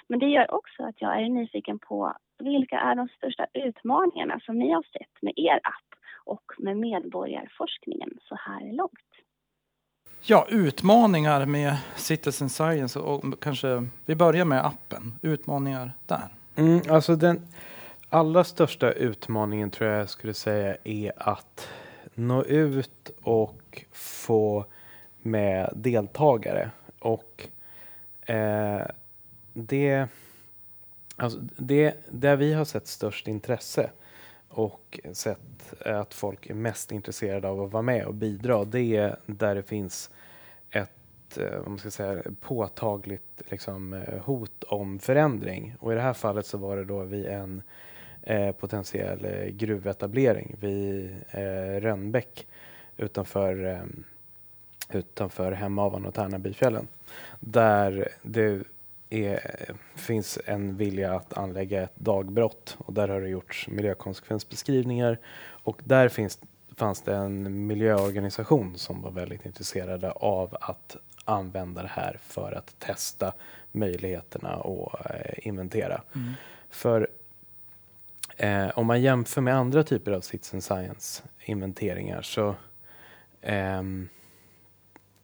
[0.10, 4.60] Men det gör också att jag är nyfiken på vilka är de största utmaningarna som
[4.60, 5.89] ni har sett med er app
[6.26, 9.10] och med medborgarforskningen så här långt?
[10.22, 15.19] Ja, utmaningar med citizen science och kanske vi börjar med appen.
[15.22, 16.28] Utmaningar där.
[16.56, 17.41] Mm, alltså den
[18.10, 21.69] allra största utmaningen tror jag skulle säga är att
[22.15, 24.65] nå ut och få
[25.22, 26.72] med deltagare.
[27.00, 27.48] Och
[28.30, 28.82] eh,
[29.65, 30.08] det,
[31.15, 33.89] alltså det, där vi har sett störst intresse
[34.50, 39.19] och sett att folk är mest intresserade av att vara med och bidra, det är
[39.26, 40.10] där det finns
[40.69, 45.76] ett eh, vad man ska säga, påtagligt liksom, eh, hot om förändring.
[45.80, 47.62] Och i det här fallet så var det då vid en
[48.22, 52.48] eh, potentiell eh, gruvetablering vid eh, Rönnbäck
[52.98, 53.84] utanför, eh,
[54.98, 56.88] utanför Hemavan och Tärnabyfjällen.
[57.39, 58.63] Där det
[59.10, 65.17] är, finns en vilja att anlägga ett dagbrott och där har det gjorts miljökonsekvensbeskrivningar
[65.63, 66.39] och där finns,
[66.76, 72.80] fanns det en miljöorganisation som var väldigt intresserade av att använda det här för att
[72.80, 73.34] testa
[73.72, 76.02] möjligheterna och eh, inventera.
[76.15, 76.34] Mm.
[76.69, 77.08] För
[78.38, 82.56] eh, om man jämför med andra typer av citizen science inventeringar så
[83.41, 84.10] ehm,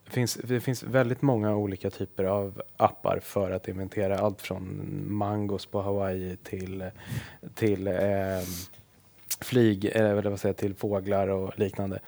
[0.06, 5.65] finns, det finns väldigt många olika typer av appar för att inventera allt från mangos
[5.65, 6.86] på Hawaii till,
[7.56, 7.94] till eh,
[9.39, 12.00] flyg, eller vad säger, till fåglar och liknande.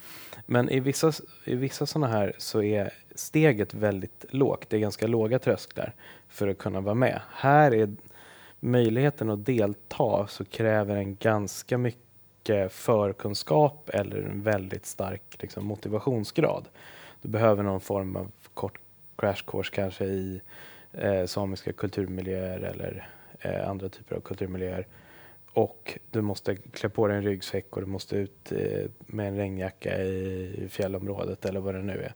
[0.45, 1.11] Men i vissa,
[1.45, 4.69] i vissa sådana här så är steget väldigt lågt.
[4.69, 5.93] Det är ganska låga trösklar
[6.27, 7.21] för att kunna vara med.
[7.31, 7.95] Här är
[8.59, 16.65] möjligheten att delta så kräver en ganska mycket förkunskap eller en väldigt stark liksom, motivationsgrad.
[17.27, 18.79] Du behöver någon form av kort
[19.15, 20.41] crash course kanske i
[20.93, 23.09] eh, samiska kulturmiljöer eller
[23.39, 24.87] eh, andra typer av kulturmiljöer.
[25.53, 29.37] Och du måste klä på dig en ryggsäck och du måste ut eh, med en
[29.37, 32.11] regnjacka i fjällområdet eller vad det nu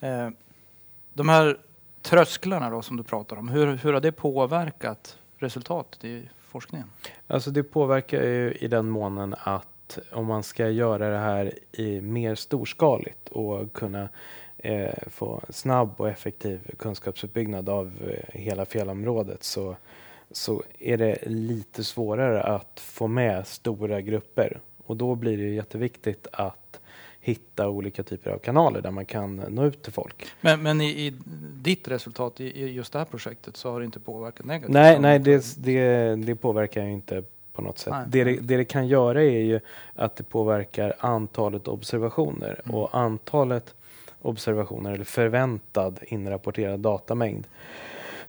[0.00, 0.24] är.
[0.24, 0.30] Eh,
[1.12, 1.58] de här
[2.02, 6.88] trösklarna då som du pratar om, hur, hur har det påverkat resultatet i forskningen?
[7.26, 9.66] Alltså det påverkar ju i den månen att
[10.12, 14.08] om man ska göra det här i mer storskaligt och kunna
[14.58, 19.76] eh, få snabb och effektiv kunskapsuppbyggnad av eh, hela fjällområdet så,
[20.30, 24.60] så är det lite svårare att få med stora grupper.
[24.86, 26.80] Och då blir det jätteviktigt att
[27.20, 30.26] hitta olika typer av kanaler där man kan nå ut till folk.
[30.40, 31.12] Men, men i, i
[31.62, 34.72] ditt resultat i, i just det här projektet så har det inte påverkat negativt?
[34.72, 37.94] Nej, nej det, det, det påverkar ju inte på något sätt.
[38.06, 39.60] Det, det, det det kan göra är ju
[39.94, 42.76] att det påverkar antalet observationer Mm.
[42.76, 43.74] och antalet
[44.22, 47.46] observationer eller förväntad inrapporterad datamängd.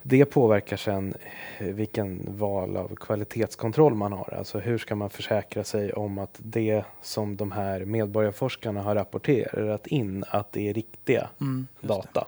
[0.06, 1.14] Det påverkar sen
[1.60, 4.34] vilken val av kvalitetskontroll man har.
[4.38, 9.88] Alltså hur ska man försäkra sig om att det som de här medborgarforskarna har rapporterat
[9.88, 12.24] in, att det är riktiga Mm, just det.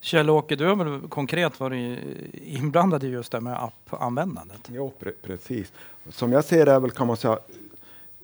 [0.00, 1.98] Kjell-Åke, du har väl konkret varit
[2.32, 4.60] inblandad i just det med appanvändandet?
[4.68, 5.72] Jo, pre precis.
[6.08, 7.38] Som jag ser det är väl kan man säga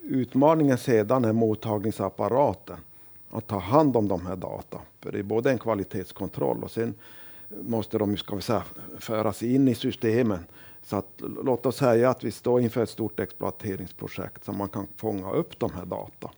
[0.03, 2.77] utmaningen sedan är mottagningsapparaten.
[3.31, 4.79] Att ta hand om de här data.
[5.01, 6.95] För det är både en kvalitetskontroll och sen
[7.63, 8.65] måste de ska vi säga,
[8.99, 10.45] föras in i systemen.
[10.83, 14.87] Så att, låt oss säga att vi står inför ett stort exploateringsprojekt så man kan
[14.97, 16.31] fånga upp de här data.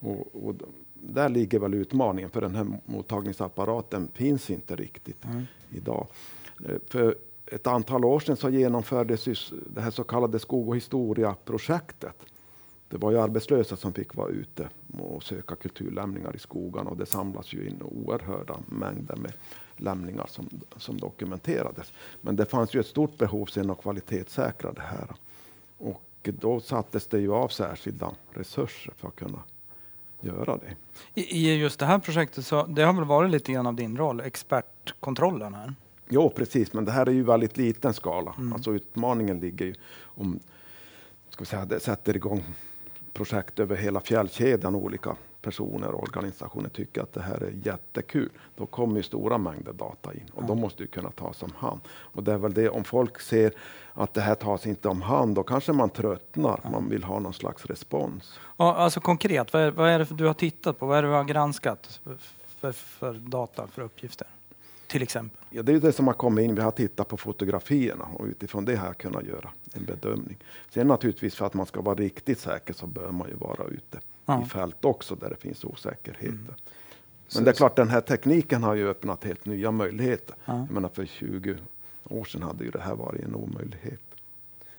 [0.00, 0.54] Och, och
[1.08, 5.42] där ligger väl utmaningen, för den här mottagningsapparaten finns inte riktigt Mm.
[5.70, 6.06] idag.
[6.68, 7.14] Eh, För
[7.46, 12.16] ett antal år sedan så genomfördes det här så kallade skog och historia-projektet.
[12.88, 17.06] Det var ju arbetslösa som fick vara ute och söka kulturlämningar i skogarna och det
[17.06, 19.32] samlas ju in oerhörda mängder med
[19.76, 21.92] lämningar som, som dokumenterades.
[22.20, 25.10] Men det fanns ju ett stort behov sen att kvalitetssäkra det här.
[25.78, 29.42] Och då sattes det ju av särskilda resurser för att kunna
[30.24, 30.76] göra det.
[31.14, 33.96] I, I just det här projektet så det har väl varit lite grann av din
[33.96, 35.74] roll, expertkontrollen här?
[36.08, 38.34] Jo, precis, men det här är ju väldigt liten skala.
[38.38, 38.52] Mm.
[38.52, 40.40] Alltså utmaningen ligger ju om
[41.30, 42.44] ska vi säga, det sätter igång
[43.12, 44.74] projekt över hela fjällkedjan.
[44.74, 48.30] Olika personer och organisationer tycker att det här är jättekul.
[48.56, 50.46] Då kommer ju stora mängder data in och Ja.
[50.46, 51.80] de måste ju kunna tas om hand.
[51.88, 53.52] Och det är väl det, om folk ser
[53.92, 56.60] att det här tas inte om hand, då kanske man tröttnar.
[56.72, 58.38] Man vill ha någon slags respons.
[58.56, 60.86] Ja, alltså konkret, vad är, vad är det du har tittat på?
[60.86, 62.00] Vad är det du har granskat
[62.60, 64.26] för, för data, för uppgifter?
[64.86, 65.40] Till exempel.
[65.50, 66.54] Ja, det är det som har kommit in.
[66.54, 70.36] Vi har tittat på fotografierna och utifrån det här kunna göra en bedömning.
[70.70, 74.00] Sen naturligtvis för att man ska vara riktigt säker så bör man ju vara ute
[74.26, 74.42] Ja.
[74.42, 76.28] i fält också där det finns osäkerheter.
[76.28, 76.54] Mm.
[77.28, 80.34] Så- Men det är klart, den här tekniken har ju öppnat helt nya möjligheter.
[80.44, 80.56] Ja.
[80.58, 81.54] Jag menar, för 20
[82.08, 84.00] år sedan hade ju det här varit en omöjlighet.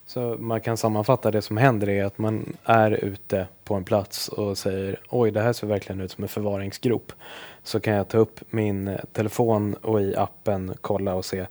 [0.08, 4.28] Så man kan sammanfatta det som händer är att man är ute på en plats
[4.28, 7.12] och säger oj det här ser verkligen ut som en förvaringsgrop.
[7.64, 11.46] Så kan jag ta upp min telefon och i appen kolla och se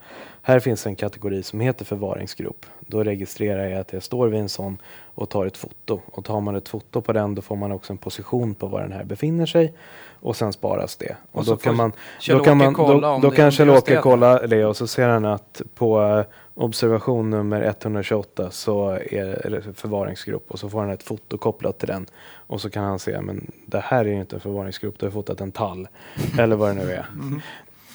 [0.47, 2.67] här finns en kategori som heter förvaringsgrop.
[2.81, 4.79] Då registrerar jag att jag står vid en sån
[5.15, 6.01] och tar ett foto.
[6.07, 8.81] Och tar man ett foto på den då får man också en position på var
[8.81, 9.73] den här befinner sig
[10.21, 11.17] och sen sparas det.
[11.33, 11.93] Och, Och då kan man
[12.29, 15.63] då kan, man, kolla då, då kan Kjell-Åke kolla det och så ser han att
[15.75, 21.39] på eh, observation nummer 128 så är det förvaringsgrupp och så får han ett foto
[21.39, 22.07] kopplat till den.
[22.47, 25.11] Och så kan han se, men det här är ju inte en förvaringsgrupp, du har
[25.11, 25.89] fotat en tall.
[26.39, 27.07] Eller vad det nu är.
[27.13, 27.41] Mm.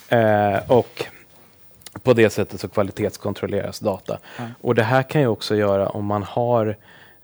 [0.09, 1.05] Eh, och
[2.03, 4.19] På det sättet så kvalitetskontrolleras data.
[4.37, 4.43] Ja.
[4.61, 6.77] Och det här kan ju också göra om man har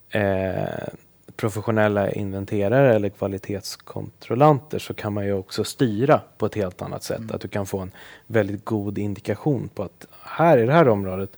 [0.10, 0.88] eh,
[1.36, 7.18] professionella inventerare eller kvalitetskontrollanter så kan man ju också styra på ett helt annat sätt.
[7.18, 7.36] Mm.
[7.36, 7.92] Att du kan få en
[8.28, 11.38] väldigt god indikation på att här i det här området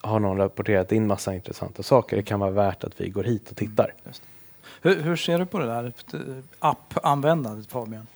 [0.00, 2.16] har någon rapporterat in massa intressanta saker.
[2.16, 3.94] Det kan vara värt att vi går hit och tittar.
[4.82, 5.92] Hur, hur ser du på det där
[6.58, 8.06] appanvändandet Fabian?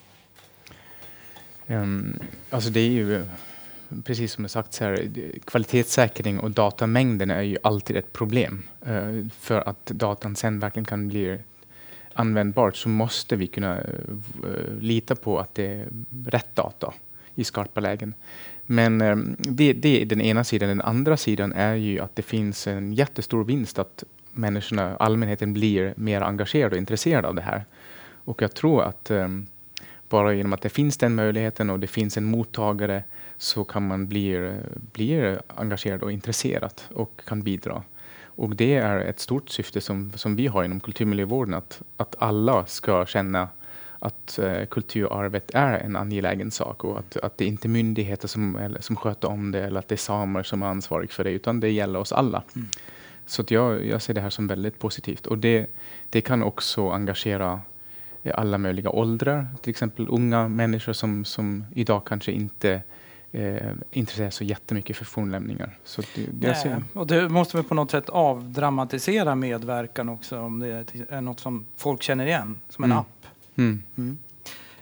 [1.66, 2.18] Um,
[2.50, 3.24] alltså det är ju
[4.04, 5.10] precis som det sagts här,
[5.44, 8.62] kvalitetssäkring och datamängden är ju alltid ett problem.
[8.88, 11.38] Uh, för att datan sen verkligen kan bli
[12.12, 13.84] användbart så måste vi kunna uh,
[14.80, 15.88] lita på att det är
[16.26, 16.94] rätt data
[17.34, 18.14] i skarpa lägen.
[18.70, 20.68] Men eh, det, det är den ena sidan.
[20.68, 25.94] Den andra sidan är ju att det finns en jättestor vinst att människorna, allmänheten blir
[25.96, 27.64] mer engagerad och intresserad av det här.
[28.24, 29.46] Och jag tror att um,
[30.08, 33.02] bara genom att det finns den möjligheten och det finns en mottagare
[33.40, 34.52] så kan man bli,
[34.92, 37.82] bli engagerad och intresserad och kan bidra.
[38.22, 42.66] Och det är ett stort syfte som, som vi har inom kulturmiljövården, att, att alla
[42.66, 43.48] ska känna
[43.98, 48.56] att uh, kulturarvet är en angelägen sak och att, att det inte är myndigheter som,
[48.56, 51.30] eller, som sköter om det eller att det är samer som är ansvariga för det,
[51.30, 52.42] utan det gäller oss alla.
[52.56, 52.68] Mm.
[53.26, 55.66] Så jag, jag ser det här som väldigt positivt och det,
[56.10, 57.60] det kan också engagera
[58.34, 59.46] alla möjliga åldrar.
[59.62, 62.82] Till exempel unga människor som, som idag kanske inte
[63.32, 65.78] eh, intresserar sig så jättemycket för fornlämningar.
[65.84, 70.58] Så det, det Nej, och det måste väl på något sätt avdramatisera medverkan också om
[70.60, 72.98] det är något som folk känner igen som en Mm.
[73.00, 73.26] app.
[73.56, 73.82] Mm.
[73.96, 74.18] Mm.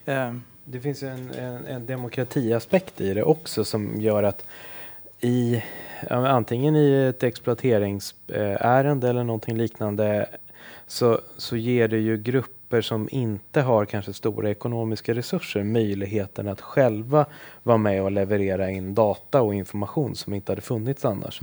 [0.04, 4.44] Eh, Det finns ju en, en, en demokratiaspekt i det också som gör att
[5.20, 5.62] i
[6.10, 10.26] antingen i ett exploateringsärende eller någonting liknande
[10.86, 12.16] så, så ger det ju
[12.68, 17.26] grupper som inte har kanske stora ekonomiska resurser möjligheten att själva
[17.62, 21.40] vara med och leverera in data och information som inte hade funnits annars.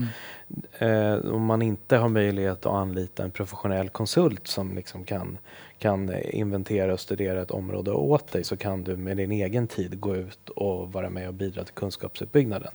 [0.79, 5.37] Eh, om man inte har möjlighet att anlita en professionell konsult som liksom kan,
[5.79, 9.99] kan inventera och studera ett område åt dig så kan du med din egen tid
[9.99, 12.71] gå ut och vara med och bidra till kunskapsuppbyggnaden.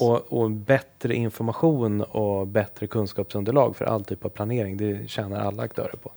[0.00, 5.62] Och, och bättre information och bättre kunskapsunderlag för all typ av planering, det tjänar alla
[5.62, 6.10] aktörer på.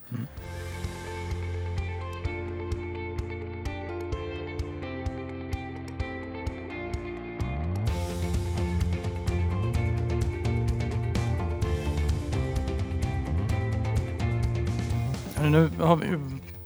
[15.55, 16.17] Nu har vi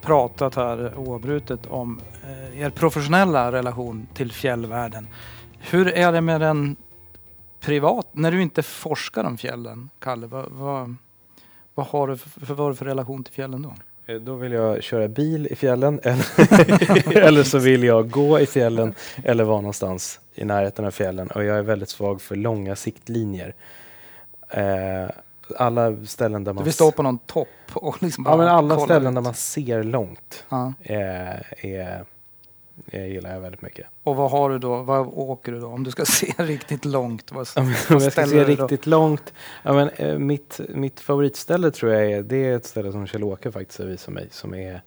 [0.01, 5.07] pratat här oavbrutet om eh, er professionella relation till fjällvärlden.
[5.59, 6.75] Hur är det med den
[7.59, 10.27] privat, när du inte forskar om fjällen, Kalle?
[10.27, 10.95] Vad, vad,
[11.75, 13.73] vad har du för, vad har du för relation till fjällen då?
[14.13, 18.45] Eh, då vill jag köra bil i fjällen eller, eller så vill jag gå i
[18.45, 21.27] fjällen eller vara någonstans i närheten av fjällen.
[21.27, 23.53] Och jag är väldigt svag för långa siktlinjer.
[24.49, 25.09] Eh,
[25.57, 26.63] alla ställen där Du man...
[26.63, 29.15] vill stå på någon topp och liksom ja, men alla ställen ut.
[29.15, 30.73] där man ser långt Ja.
[30.81, 30.95] eh,
[31.65, 32.05] är,
[32.91, 33.87] är, gillar jag väldigt mycket.
[34.03, 34.75] Och vad har du då?
[34.83, 35.67] Vad åker du då?
[35.67, 37.31] Om du ska se riktigt långt?
[37.31, 38.63] Vad, Ja, men vad Om jag ska se du då?
[38.63, 39.33] riktigt långt.
[39.63, 43.51] Ja, men, eh, mitt, mitt favoritställe tror jag är, det är ett ställe som Kjell-Åke
[43.51, 44.81] faktiskt har visat mig som är,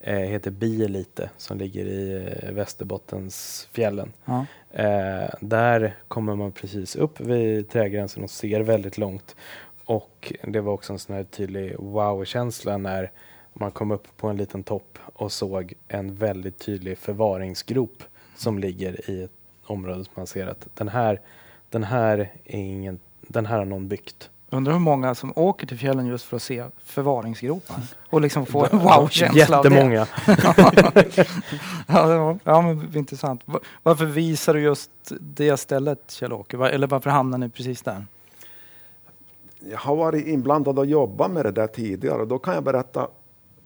[0.00, 4.12] eh, heter Bielite som ligger i eh, Västerbottensfjällen.
[4.24, 4.46] Ja.
[4.72, 9.36] Eh, där kommer man precis upp vid trädgränsen och ser väldigt långt.
[9.88, 13.10] Och det var också en sån här tydlig wow-känsla när
[13.54, 18.02] man kom upp på en liten topp och såg en väldigt tydlig förvaringsgrop
[18.36, 19.30] som ligger i ett
[19.66, 21.20] område som man ser att den här,
[21.70, 24.30] den här är ingen, den här har någon byggt.
[24.50, 27.76] Undrar hur många som åker till fjällen just för att se förvaringsgropar
[28.10, 29.70] och liksom få en wow-känsla av det.
[29.74, 30.06] Jättemånga.
[31.86, 33.40] ja, det var, ja, men intressant.
[33.44, 36.56] Va- Varför visar du just det stället, Kjell-Åke?
[36.68, 38.06] Eller varför hamnar ni precis där?
[39.60, 43.08] Jag har varit inblandad och jobbat med det där tidigare och då kan jag berätta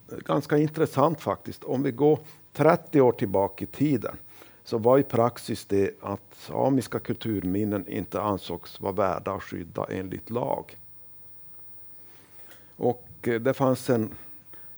[0.07, 1.63] ganska intressant faktiskt.
[1.63, 2.19] Om vi går
[2.53, 4.15] 30 år tillbaka i tiden
[4.63, 10.29] så var ju praxis det att samiska kulturminnen inte ansågs vara värda att skydda enligt
[10.29, 10.77] lag.
[12.75, 14.09] Och eh, det fanns en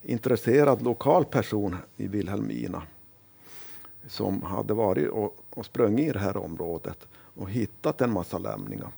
[0.02, 2.82] intresserad lokal person i Vilhelmina
[4.08, 8.90] som hade varit och, och sprungit i det här området och hittat en massa lämningar.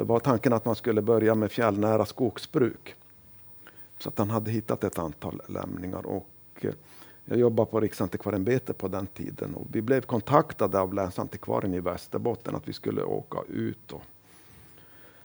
[0.00, 2.94] Det var tanken att man skulle börja med fjällnära skogsbruk.
[3.98, 6.06] Så att han hade hittat ett antal lämningar.
[6.06, 6.28] Och
[6.60, 6.74] eh,
[7.24, 12.54] jag jobbade på Riksantikvarieämbetet på den tiden och vi blev kontaktade av länsantikvarien i Västerbotten
[12.54, 14.02] att vi skulle åka ut och,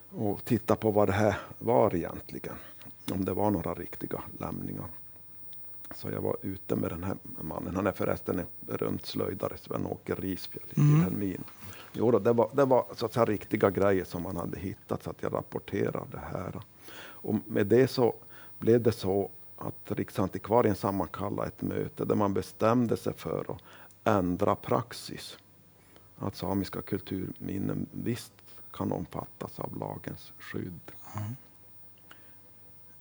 [0.10, 2.56] och titta på vad det här var egentligen.
[3.12, 4.88] Om det var några riktiga lämningar.
[5.96, 7.76] Så jag var ute med den här mannen.
[7.76, 10.96] Han är förresten en berömd slöjdare, Sven-Åke Risfjäll i Mm.
[10.96, 11.44] Vilhelmina.
[11.98, 15.04] Jo, då, det, var, det var så att säga riktiga grejer som man hade hittat
[15.04, 16.62] så att jag rapporterade det här.
[16.98, 18.14] Och med det så
[18.60, 23.62] blev det så att Riksantikvarien sammankallade ett möte där man bestämde sig för att
[24.04, 25.38] ändra praxis.
[26.18, 28.34] Att samiska kulturminnen visst
[28.72, 30.92] kan omfattas av lagens skydd.
[31.16, 31.36] Mm.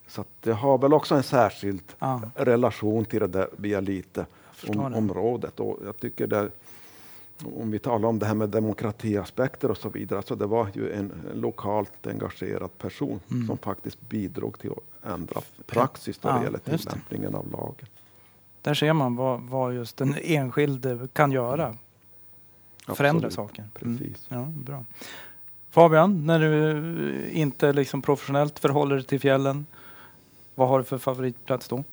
[0.06, 2.20] Så det har väl också en särskild ja.
[2.34, 5.60] relation till det där Bialite-området.
[5.60, 6.50] Och jag tycker det,
[7.42, 10.92] om vi talar om det här med demokratiaspekter och så vidare, så det var ju
[10.92, 13.46] en lokalt engagerad person mm.
[13.46, 17.86] som faktiskt bidrog till att ändra praxis när det ja, gäller tillämpningen av lagen.
[18.62, 21.74] Där ser man vad, vad just den enskilde kan göra.
[22.86, 23.64] Förändra saker.
[23.82, 23.98] Mm.
[23.98, 24.26] Precis.
[24.28, 24.84] Ja, bra.
[25.70, 29.66] Fabian, när du inte liksom professionellt förhåller dig till fjällen,
[30.54, 31.84] vad har du för favoritplats då?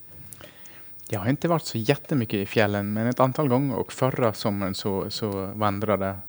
[1.13, 4.73] Jag har inte varit så jättemycket i fjällen, men ett antal gånger och förra sommaren
[4.73, 6.19] så, så vandrade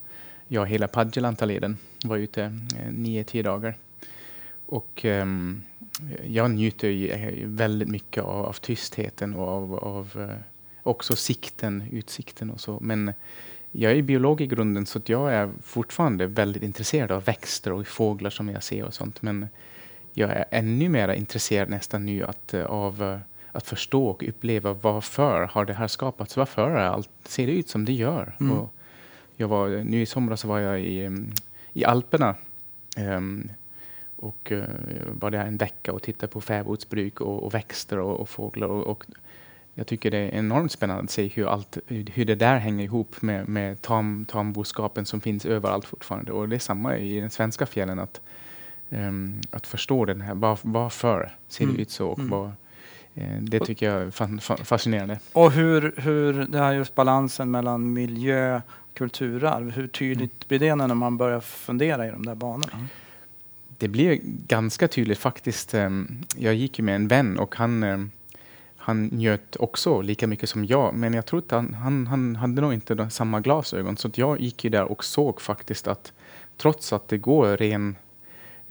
[0.49, 1.77] jag hela Padjelantaleden.
[2.05, 3.77] Var ute eh, nio, tio dagar.
[4.67, 5.63] Och um,
[6.25, 10.37] jag njuter ju eh, väldigt mycket av, av tystheten och av, av eh,
[10.83, 12.79] också sikten, utsikten och så.
[12.81, 13.13] Men
[13.71, 18.31] jag är biolog i grunden så jag är fortfarande väldigt intresserad av växter och fåglar
[18.31, 19.23] som jag ser och sånt.
[19.23, 19.49] Men
[20.13, 23.21] jag är ännu mer intresserad nästan nu att, eh, av
[23.53, 26.37] att förstå och uppleva varför har det här skapats?
[26.37, 28.37] Varför är allt, ser det ut som det gör?
[28.41, 28.59] Mm.
[28.59, 28.75] Och
[29.37, 31.25] jag var, nu i somras var jag i,
[31.73, 32.35] i Alperna
[32.99, 33.49] um,
[34.17, 34.65] och uh,
[35.13, 38.67] var där en vecka och tittade på fäbodsbruk och, och växter och, och fåglar.
[38.67, 39.05] Och, och,
[39.75, 43.23] jag tycker det är enormt spännande att se hur, allt, hur det där hänger ihop
[43.23, 46.33] med, med tam, tamboskapen som finns överallt fortfarande.
[46.33, 47.99] Och det är samma i den svenska fjällen.
[47.99, 48.21] Att,
[48.89, 51.83] um, att förstå den här, var, varför ser det mm.
[51.83, 52.53] ut så och mm.
[53.41, 55.19] Det tycker jag är fascinerande.
[55.33, 58.63] Och hur, hur det här just balansen mellan miljö och
[58.95, 62.89] kulturarv, hur tydligt blir det när man börjar fundera i de där banorna?
[63.79, 65.75] Det blir ganska tydligt faktiskt.
[65.75, 68.11] Ehm, jag gick ju med en vän och han, ehm,
[68.77, 72.63] han njöt också lika mycket som jag, men jag tror att han, han, han hade
[72.63, 76.13] nog inte samma glasögon, så jag gick ju där och såg faktiskt att
[76.57, 77.97] trots att det går ren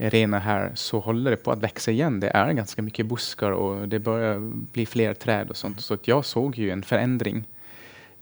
[0.09, 2.19] rena här så håller det på att växa igen.
[2.19, 4.39] Det är ganska mycket buskar och det börjar
[4.71, 5.81] bli fler träd och sånt.
[5.81, 7.47] Så att jag såg ju en förändring.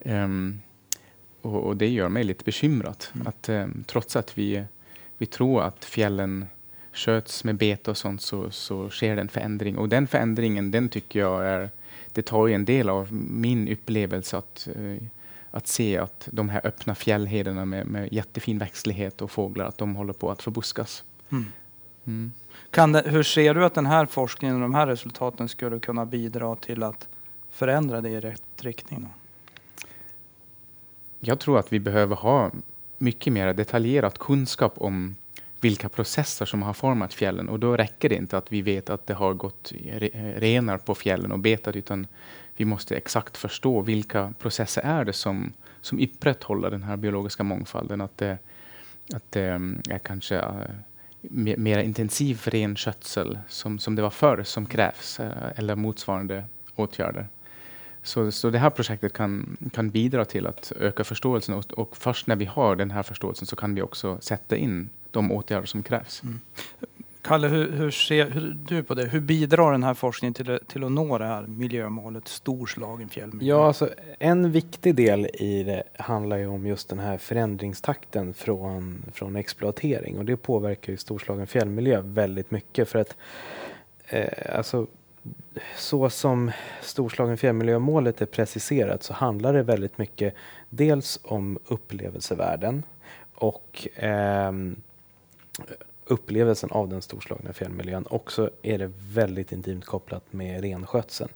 [0.06, 0.62] Um,
[1.42, 3.06] och, och, det gör mig lite bekymrad.
[3.16, 3.28] Mm.
[3.28, 4.64] Att um, trots att vi,
[5.18, 6.46] vi tror att fjällen
[6.94, 9.78] sköts med bete och sånt så, så sker det en förändring.
[9.78, 11.70] Och den förändringen, den tycker jag är,
[12.14, 14.98] det tar ju en del av min upplevelse att, uh,
[15.52, 19.96] att se att de här öppna fjällhederna med, med jättefin växtlighet och fåglar, att de
[19.96, 21.04] håller på att förbuskas.
[21.32, 21.46] Mm.
[22.06, 22.32] Mm.
[22.72, 26.06] Kan det, hur ser du att den här forskningen och de här resultaten skulle kunna
[26.06, 27.08] bidra till att
[27.52, 29.02] förändra det i rätt riktning?
[29.02, 29.08] Då?
[31.20, 32.52] Jag tror att vi behöver ha
[32.98, 35.16] mycket mer detaljerad kunskap om
[35.62, 39.08] vilka processer som har format fjällen och då räcker det inte att vi vet att
[39.08, 39.74] det har gått
[40.36, 42.08] renar på fjällen och betat utan
[42.56, 48.02] vi måste exakt förstå vilka processer är det som, som upprätthåller den här biologiska mångfalden.
[48.02, 48.38] Att det,
[49.14, 50.54] att det eh, är kanske eh,
[51.22, 56.44] mer intensiv renskötsel som, som det var förr som krävs eh, eller motsvarande
[56.76, 57.28] åtgärder.
[58.04, 62.28] Så, så det här projektet kan, kan bidra till att öka förståelsen och, och först
[62.28, 65.84] när vi har den här förståelsen så kan vi också sätta in de åtgärder som
[65.84, 66.24] krävs.
[66.24, 66.40] Mm.
[67.22, 69.06] Kalle, hur, hur ser hur, du på det?
[69.06, 73.56] Hur bidrar den här forskningen till, till att nå det här miljömålet storslagen fjällmiljö?
[73.56, 73.90] Ja, alltså,
[74.20, 80.18] en viktig del i det handlar ju om just den här förändringstakten från, från exploatering
[80.18, 83.18] och det påverkar ju storslagen fjällmiljö väldigt mycket för att
[84.08, 84.88] eh, alltså,
[85.76, 86.52] så som
[86.82, 90.34] storslagen fjällmiljömålet är preciserat så handlar det väldigt mycket
[90.70, 92.84] dels om upplevelsevärden
[93.34, 94.52] och eh,
[96.10, 98.06] upplevelsen av den storslagna fjällmiljön.
[98.10, 101.30] Också är det väldigt intimt kopplat med renskötseln.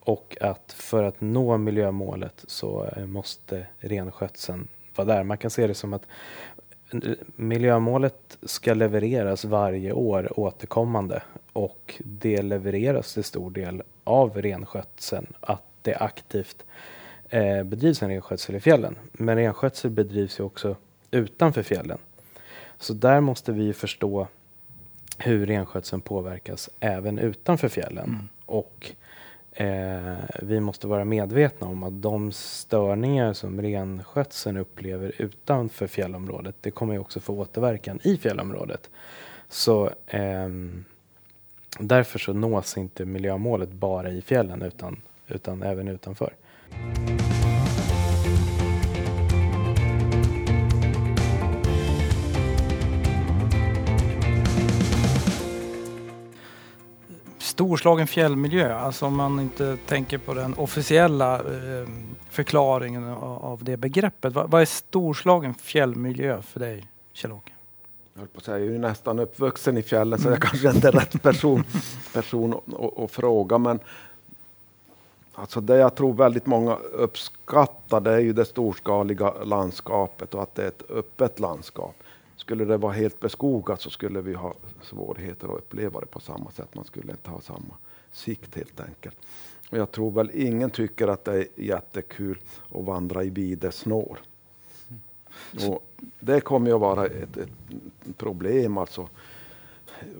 [0.00, 5.22] Och att för att nå miljömålet så eh, måste renskötseln vara där.
[5.22, 6.06] Man kan se det som att
[6.92, 7.00] eh,
[7.36, 15.64] miljömålet ska levereras varje år återkommande och det levereras till stor del av renskötseln, att
[15.82, 16.64] det aktivt
[17.28, 18.96] eh, bedrivs en renskötsel i fjällen.
[19.12, 20.76] Men renskötsel bedrivs ju också
[21.10, 21.98] utanför fjällen.
[22.80, 24.26] Så där måste vi förstå
[25.18, 28.08] hur renskötseln påverkas även utanför fjällen.
[28.08, 28.28] Mm.
[28.46, 28.90] Och
[29.52, 36.70] eh, vi måste vara medvetna om att de störningar som renskötseln upplever utanför fjällområdet, det
[36.70, 38.90] kommer ju också få återverkan i fjällområdet.
[39.48, 40.48] Så eh,
[41.78, 46.34] därför så nås inte miljömålet bara i fjällen utan, utan även utanför.
[57.60, 61.88] Storslagen fjällmiljö, alltså om man inte tänker på den officiella eh,
[62.30, 64.32] förklaringen av, det begreppet.
[64.32, 67.52] Vad, är storslagen fjällmiljö för dig, Kjell-Åke?
[68.12, 70.88] Jag, höll på säga, jag är ju nästan uppvuxen i fjällen så jag kanske inte
[70.88, 71.64] är rätt person,
[72.12, 72.54] person
[73.04, 73.58] att fråga.
[73.58, 73.78] Men
[75.34, 80.54] alltså det jag tror väldigt många uppskattar det är ju det storskaliga landskapet och att
[80.54, 81.94] det är ett öppet landskap.
[82.40, 86.50] Skulle det vara helt beskogat så skulle vi ha svårigheter att uppleva det på samma
[86.50, 86.74] sätt.
[86.74, 87.74] Man skulle inte ha samma
[88.12, 89.16] sikt helt enkelt.
[89.70, 92.38] Och jag tror väl ingen tycker att det är jättekul
[92.74, 94.18] att vandra i videsnår.
[95.68, 95.86] Och
[96.20, 98.78] det kommer att vara ett, ett problem.
[98.78, 99.08] Alltså.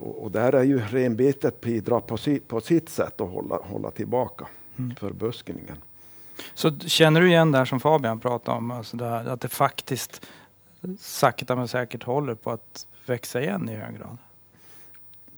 [0.01, 3.91] Och, och där är ju renbetet bidrar på, si, på sitt sätt att hålla, hålla
[3.91, 4.47] tillbaka
[4.79, 4.97] mm.
[4.97, 5.77] förbuskningen.
[6.55, 9.49] Så känner du igen det här som Fabian pratade om, alltså det här, att det
[9.49, 10.27] faktiskt
[10.99, 14.17] sakta men säkert håller på att växa igen i hög grad?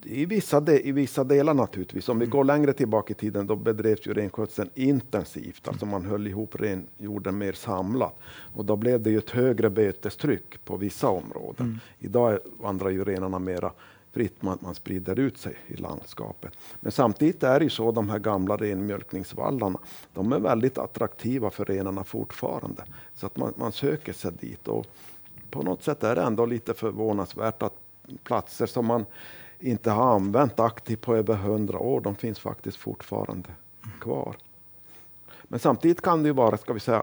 [0.05, 2.09] I vissa, de, I vissa delar naturligtvis.
[2.09, 5.69] Om vi går längre tillbaka i tiden då bedrevs ju renskötseln intensivt.
[5.69, 8.19] Alltså man höll ihop renjorden mer samlat.
[8.55, 11.67] Och då blev det ju ett högre betestryck på vissa områden.
[11.67, 11.79] Mm.
[11.99, 13.73] Idag vandrar ju renarna mera
[14.13, 16.53] fritt, man, man sprider ut sig i landskapet.
[16.81, 19.79] Men samtidigt är det ju så de här gamla renmjölkningsvallarna,
[20.13, 22.85] de är väldigt attraktiva för renarna fortfarande.
[23.15, 24.69] Så att man, man söker sig dit.
[24.69, 24.87] Och
[25.53, 27.75] på något sätt är det ändå lite förvånansvärt att
[28.23, 29.05] platser som man
[29.61, 33.49] inte har använt aktivt på över hundra år, de finns faktiskt fortfarande
[34.01, 34.37] kvar.
[35.43, 37.03] Men samtidigt kan det ju vara, ska vi säga,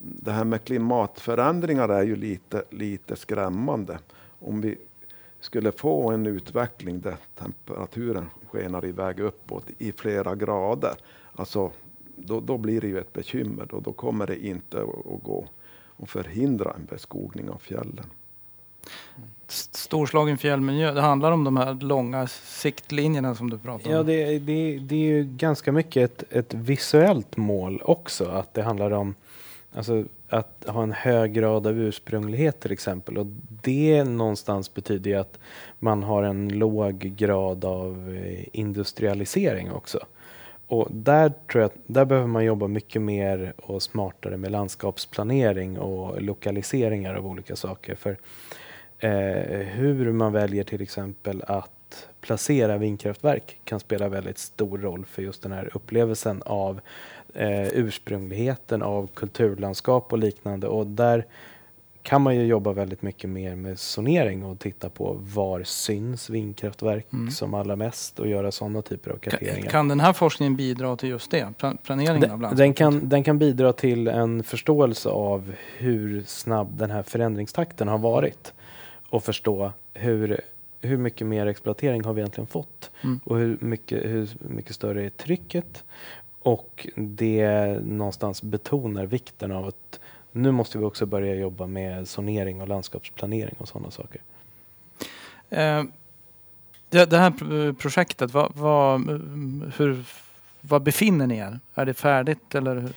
[0.00, 3.98] det här med klimatförändringar är ju lite, lite skrämmande.
[4.38, 4.78] Om vi
[5.40, 10.94] skulle få en utveckling där temperaturen skenar iväg uppåt i flera grader,
[11.34, 11.70] alltså,
[12.16, 13.66] då, då blir det ju ett bekymmer.
[13.70, 15.46] Då, då kommer det inte att, att gå
[16.02, 18.06] att förhindra en beskogning av fjällen.
[19.48, 23.96] Storslagen fjällmiljö, det handlar om de här långa siktlinjerna som du pratar om.
[23.96, 28.24] Ja, det, det, det är ju ganska mycket ett, ett visuellt mål också.
[28.28, 29.14] Att det handlar om
[29.74, 33.18] alltså, att ha en hög grad av ursprunglighet till exempel.
[33.18, 33.26] Och
[33.62, 35.38] det någonstans betyder ju att
[35.78, 39.98] man har en låg grad av eh, industrialisering också.
[40.70, 45.78] Och där tror jag att där behöver man jobba mycket mer och smartare med landskapsplanering
[45.78, 47.94] och lokaliseringar av olika saker.
[47.94, 48.16] För
[48.98, 55.22] eh, hur man väljer till exempel att placera vindkraftverk kan spela väldigt stor roll för
[55.22, 56.80] just den här upplevelsen av
[57.34, 60.68] eh, ursprungligheten av kulturlandskap och liknande.
[60.68, 61.26] Och där
[62.02, 67.12] kan man ju jobba väldigt mycket mer med zonering och titta på var syns vindkraftverk
[67.12, 67.30] mm.
[67.30, 69.60] som allra mest och göra sådana typer av karteringar.
[69.60, 71.54] Kan, kan den här forskningen bidra till just det?
[71.82, 72.58] Planeringen den, av landskapet?
[72.58, 77.98] Den kan, den kan bidra till en förståelse av hur snabb den här förändringstakten har
[77.98, 78.52] varit
[79.10, 80.40] och förstå hur,
[80.80, 83.20] hur mycket mer exploatering har vi egentligen fått mm.
[83.24, 85.84] och hur mycket, hur mycket större är trycket
[86.42, 90.00] och det någonstans betonar vikten av att
[90.32, 94.20] nu måste vi också börja jobba med zonering och landskapsplanering och sådana saker.
[95.50, 95.82] Eh,
[96.88, 99.00] det, det, här projektet, vad, vad,
[99.76, 100.04] hur,
[100.60, 101.60] vad befinner ni er?
[101.74, 102.88] Är det färdigt eller?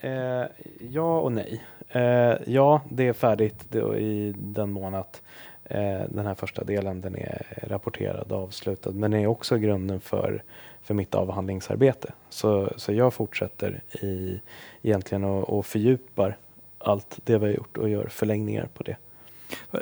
[0.00, 0.46] Eh,
[0.90, 1.62] ja och nej.
[1.88, 5.22] Eh, ja, det är färdigt i den mån att
[5.64, 8.90] eh, den här första delen den är rapporterad och avslutad.
[8.90, 10.42] Men det är också grunden för,
[10.82, 12.12] för mitt avhandlingsarbete.
[12.28, 14.40] Så, så jag fortsätter i,
[14.82, 16.36] egentligen och, och fördjupar
[16.84, 18.96] allt det vi har gjort och gör förlängningar på det.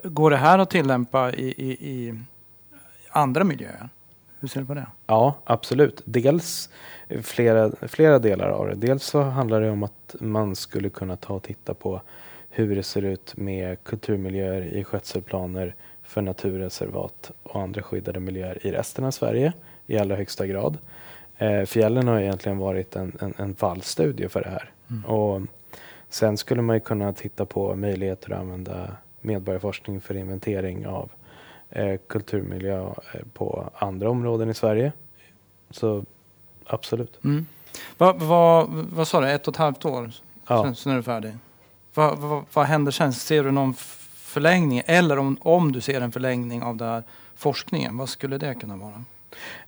[0.05, 2.18] Går det här att tillämpa i, i, i
[3.11, 3.88] andra miljöer?
[4.40, 4.86] Hur ser du på det?
[5.07, 6.03] Ja, absolut.
[6.05, 6.70] Dels
[7.22, 8.74] flera, flera delar av det.
[8.74, 12.01] Dels så handlar det om att man skulle kunna ta och titta på
[12.51, 18.72] hur det ser ut med kulturmiljöer i skötselplaner för naturreservat och andra skyddade miljöer i
[18.72, 19.53] resten av Sverige
[19.86, 20.78] i allra högsta grad.
[21.36, 24.70] Eh, fjällen har egentligen varit en, en, en fallstudie för det här.
[24.90, 25.05] Mm.
[25.05, 25.42] Och
[26.11, 31.11] Sen skulle man ju kunna titta på möjligheter att använda medborgarforskning för inventering av
[31.70, 34.92] eh, kulturmiljö eh, på andra områden i Sverige.
[35.70, 36.04] Så
[36.66, 37.24] absolut.
[37.24, 37.46] Mm.
[37.98, 40.11] Vad, vad, vad sa du, ett och ett halvt år?
[40.46, 40.64] Ja.
[40.64, 41.32] Sen, sen är du färdig.
[41.94, 43.12] Vad, vad, vad händer sen?
[43.12, 43.74] Ser du någon
[44.14, 44.82] förlängning?
[44.86, 47.02] Eller om, om du ser en förlängning av den här
[47.36, 49.04] forskningen, vad skulle det kunna vara?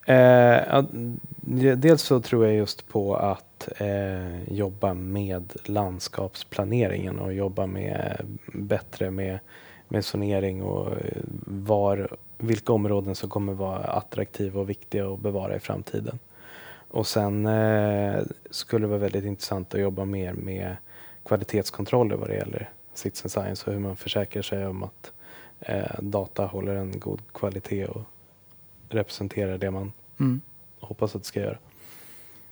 [0.06, 0.82] Eh,
[1.76, 8.16] dels så tror jag just på att eh, jobba med landskapsplaneringen och jobba med
[8.52, 9.38] bättre med,
[9.88, 15.56] med zonering och eh, var, vilka områden som kommer vara attraktiva och viktiga att bevara
[15.56, 16.18] i framtiden.
[16.88, 20.76] Och sen eh, skulle det vara väldigt intressant att jobba mer med
[21.24, 25.12] kvalitetskontroller vad det gäller citizen science och hur man försäkrar sig om att
[25.60, 28.02] eh, data håller en god kvalitet och
[28.94, 30.40] representerar det man mm.
[30.80, 31.58] hoppas att det ska göra.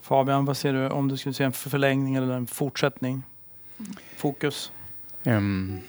[0.01, 3.23] Fabian, vad ser du om du skulle se en förlängning eller en fortsättning?
[4.17, 4.71] Fokus?
[5.23, 5.79] Um,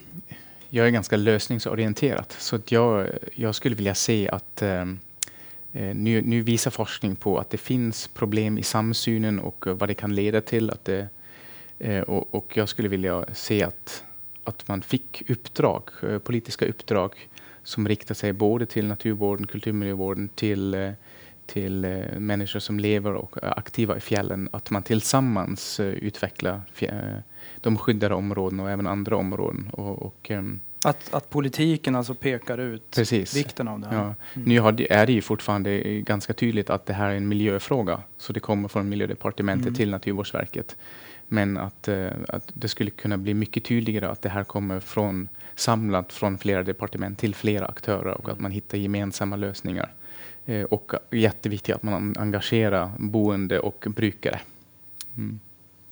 [0.69, 5.01] jag är ganska lösningsorienterad så att jag, jag skulle vilja se att um,
[5.73, 10.15] nu, nu, visar forskning på att det finns problem i samsynen och vad det kan
[10.15, 10.71] leda till.
[10.71, 11.09] Att det,
[11.85, 14.05] uh, och, och, jag skulle vilja se att,
[14.45, 17.29] att man fick uppdrag, uh, politiska uppdrag
[17.65, 20.93] som riktar sig både till naturvården, kulturmiljövården, till uh,
[21.47, 26.61] till eh, människor som lever och är aktiva i fjällen, att man tillsammans eh, utvecklar
[27.61, 29.71] de skyddade områdena och även andra områden.
[29.73, 33.37] Och, och ehm, att, att politiken alltså pekar ut Precis.
[33.37, 33.97] vikten av det här.
[33.97, 34.15] Ja.
[34.35, 34.49] Mm.
[34.49, 38.41] Nu är det ju fortfarande ganska tydligt att det här är en miljöfråga, så det
[38.41, 39.75] kommer från miljödepartementet mm.
[39.75, 40.77] till Naturvårdsverket.
[41.29, 45.29] Men att, eh, att det skulle kunna bli mycket tydligare att det här kommer från
[45.55, 49.93] samlat från flera departement till flera aktörer och att man hittar gemensamma lösningar.
[50.47, 54.41] Eh, och jätteviktigt att man engagerar boende och brukare.
[55.17, 55.41] Mm.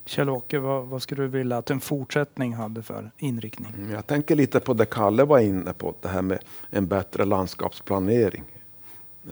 [0.05, 3.75] Kjell-Åke, vad, vad, skulle du vilja att en fortsättning hade för inriktning?
[3.79, 6.39] Mm, jag tänker lite på det Kalle var inne på, det här med
[6.71, 8.45] en bättre landskapsplanering.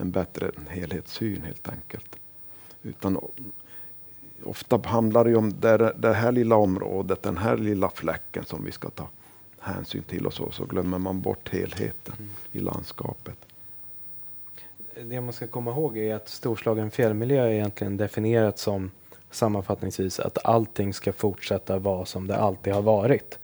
[0.00, 2.16] En bättre helhetssyn helt enkelt.
[2.82, 3.18] Utan,
[4.44, 8.72] ofta handlar det om det, det här lilla området, den här lilla fläcken som vi
[8.72, 9.08] ska ta
[9.60, 12.30] hänsyn till och så, så glömmer man bort helheten mm.
[12.52, 13.48] i landskapet
[15.04, 18.90] det man ska komma ihåg är att storslagen fjällmiljö är egentligen definierat som
[19.30, 23.38] sammanfattningsvis att allting ska fortsätta vara som det alltid har varit.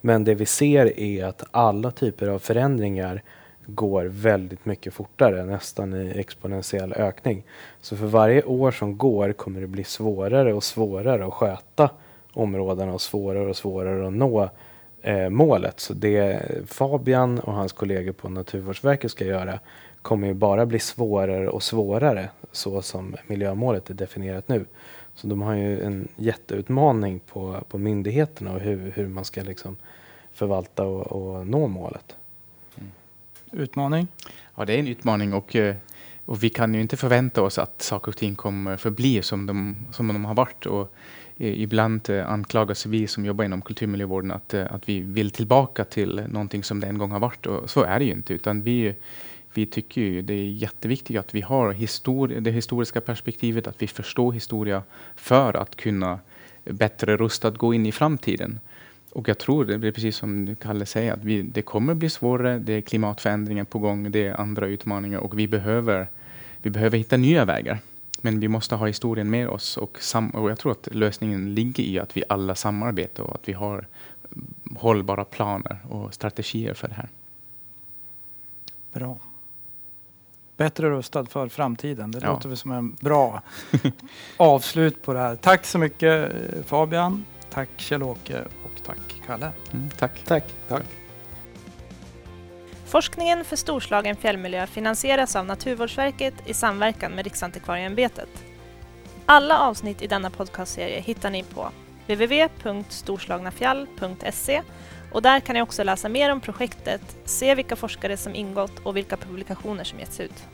[0.00, 3.22] Men det vi ser är att alla typer av förändringar
[3.66, 7.42] går väldigt mycket fortare, nästan i exponentiell ökning.
[7.80, 11.90] Så för varje år som går kommer det bli svårare och svårare att sköta
[12.32, 14.50] områdena och svårare och svårare att nå
[15.02, 15.80] eh, målet.
[15.80, 19.58] Så det Fabian och hans kollegor på Naturvårdsverket ska göra
[20.02, 24.64] kommer ju bara bli svårare och svårare så som miljömålet är definierat nu.
[25.14, 29.76] Så de har ju en jätteutmaning på, på myndigheterna och hur, hur man ska liksom
[30.32, 32.16] förvalta och, och nå målet.
[32.76, 32.90] Mm.
[33.52, 34.08] Utmaning?
[34.54, 35.76] Ja, det är en utmaning och, eh,
[36.24, 39.76] och vi kan ju inte förvänta oss att saker och ting kommer förbli som de,
[39.92, 40.66] som de har varit.
[40.66, 40.92] Och
[41.38, 46.22] ibland eh, anklagas vi som jobbar inom kulturmiljövården att, eh, att vi vill tillbaka till
[46.28, 48.94] någonting som det en gång har varit och så är det ju inte utan vi
[49.56, 53.86] vi tycker ju det är jätteviktigt att vi har histori det historiska perspektivet, att vi
[53.86, 54.82] förstår historia
[55.16, 56.18] för att kunna
[56.64, 58.60] bättre rustad gå in i framtiden.
[59.12, 62.58] Och jag tror, det blir precis som Kalle säger, att vi, det kommer bli svårare,
[62.58, 66.06] det är klimatförändringar på gång, det är andra utmaningar och vi behöver,
[66.62, 67.78] vi behöver hitta nya vägar.
[68.20, 71.84] Men vi måste ha historien med oss och, sam och jag tror att lösningen ligger
[71.84, 73.86] i att vi alla samarbetar och att vi har
[74.76, 77.08] hållbara planer och strategier för det här.
[78.92, 79.18] Bra
[80.56, 82.10] bättre rustad för framtiden.
[82.10, 82.32] Det ja.
[82.32, 83.42] låter väl som en bra
[84.36, 85.36] avslut på det här.
[85.36, 86.32] Tack så mycket
[86.66, 89.52] Fabian, tack Kjell-Åke och tack Kalle.
[89.72, 90.22] Mm, tack.
[90.24, 90.54] tack.
[90.68, 91.05] tack.
[92.86, 98.28] Forskningen för storslagen fjällmiljö finansieras av Naturvårdsverket i samverkan med Riksantikvarieämbetet.
[99.26, 101.70] Alla avsnitt i denna podcastserie hittar ni på
[102.06, 104.62] www.storslagnafjall.se
[105.12, 108.96] och där kan ni också läsa mer om projektet, se vilka forskare som ingått och
[108.96, 110.44] vilka publikationer som getts ut.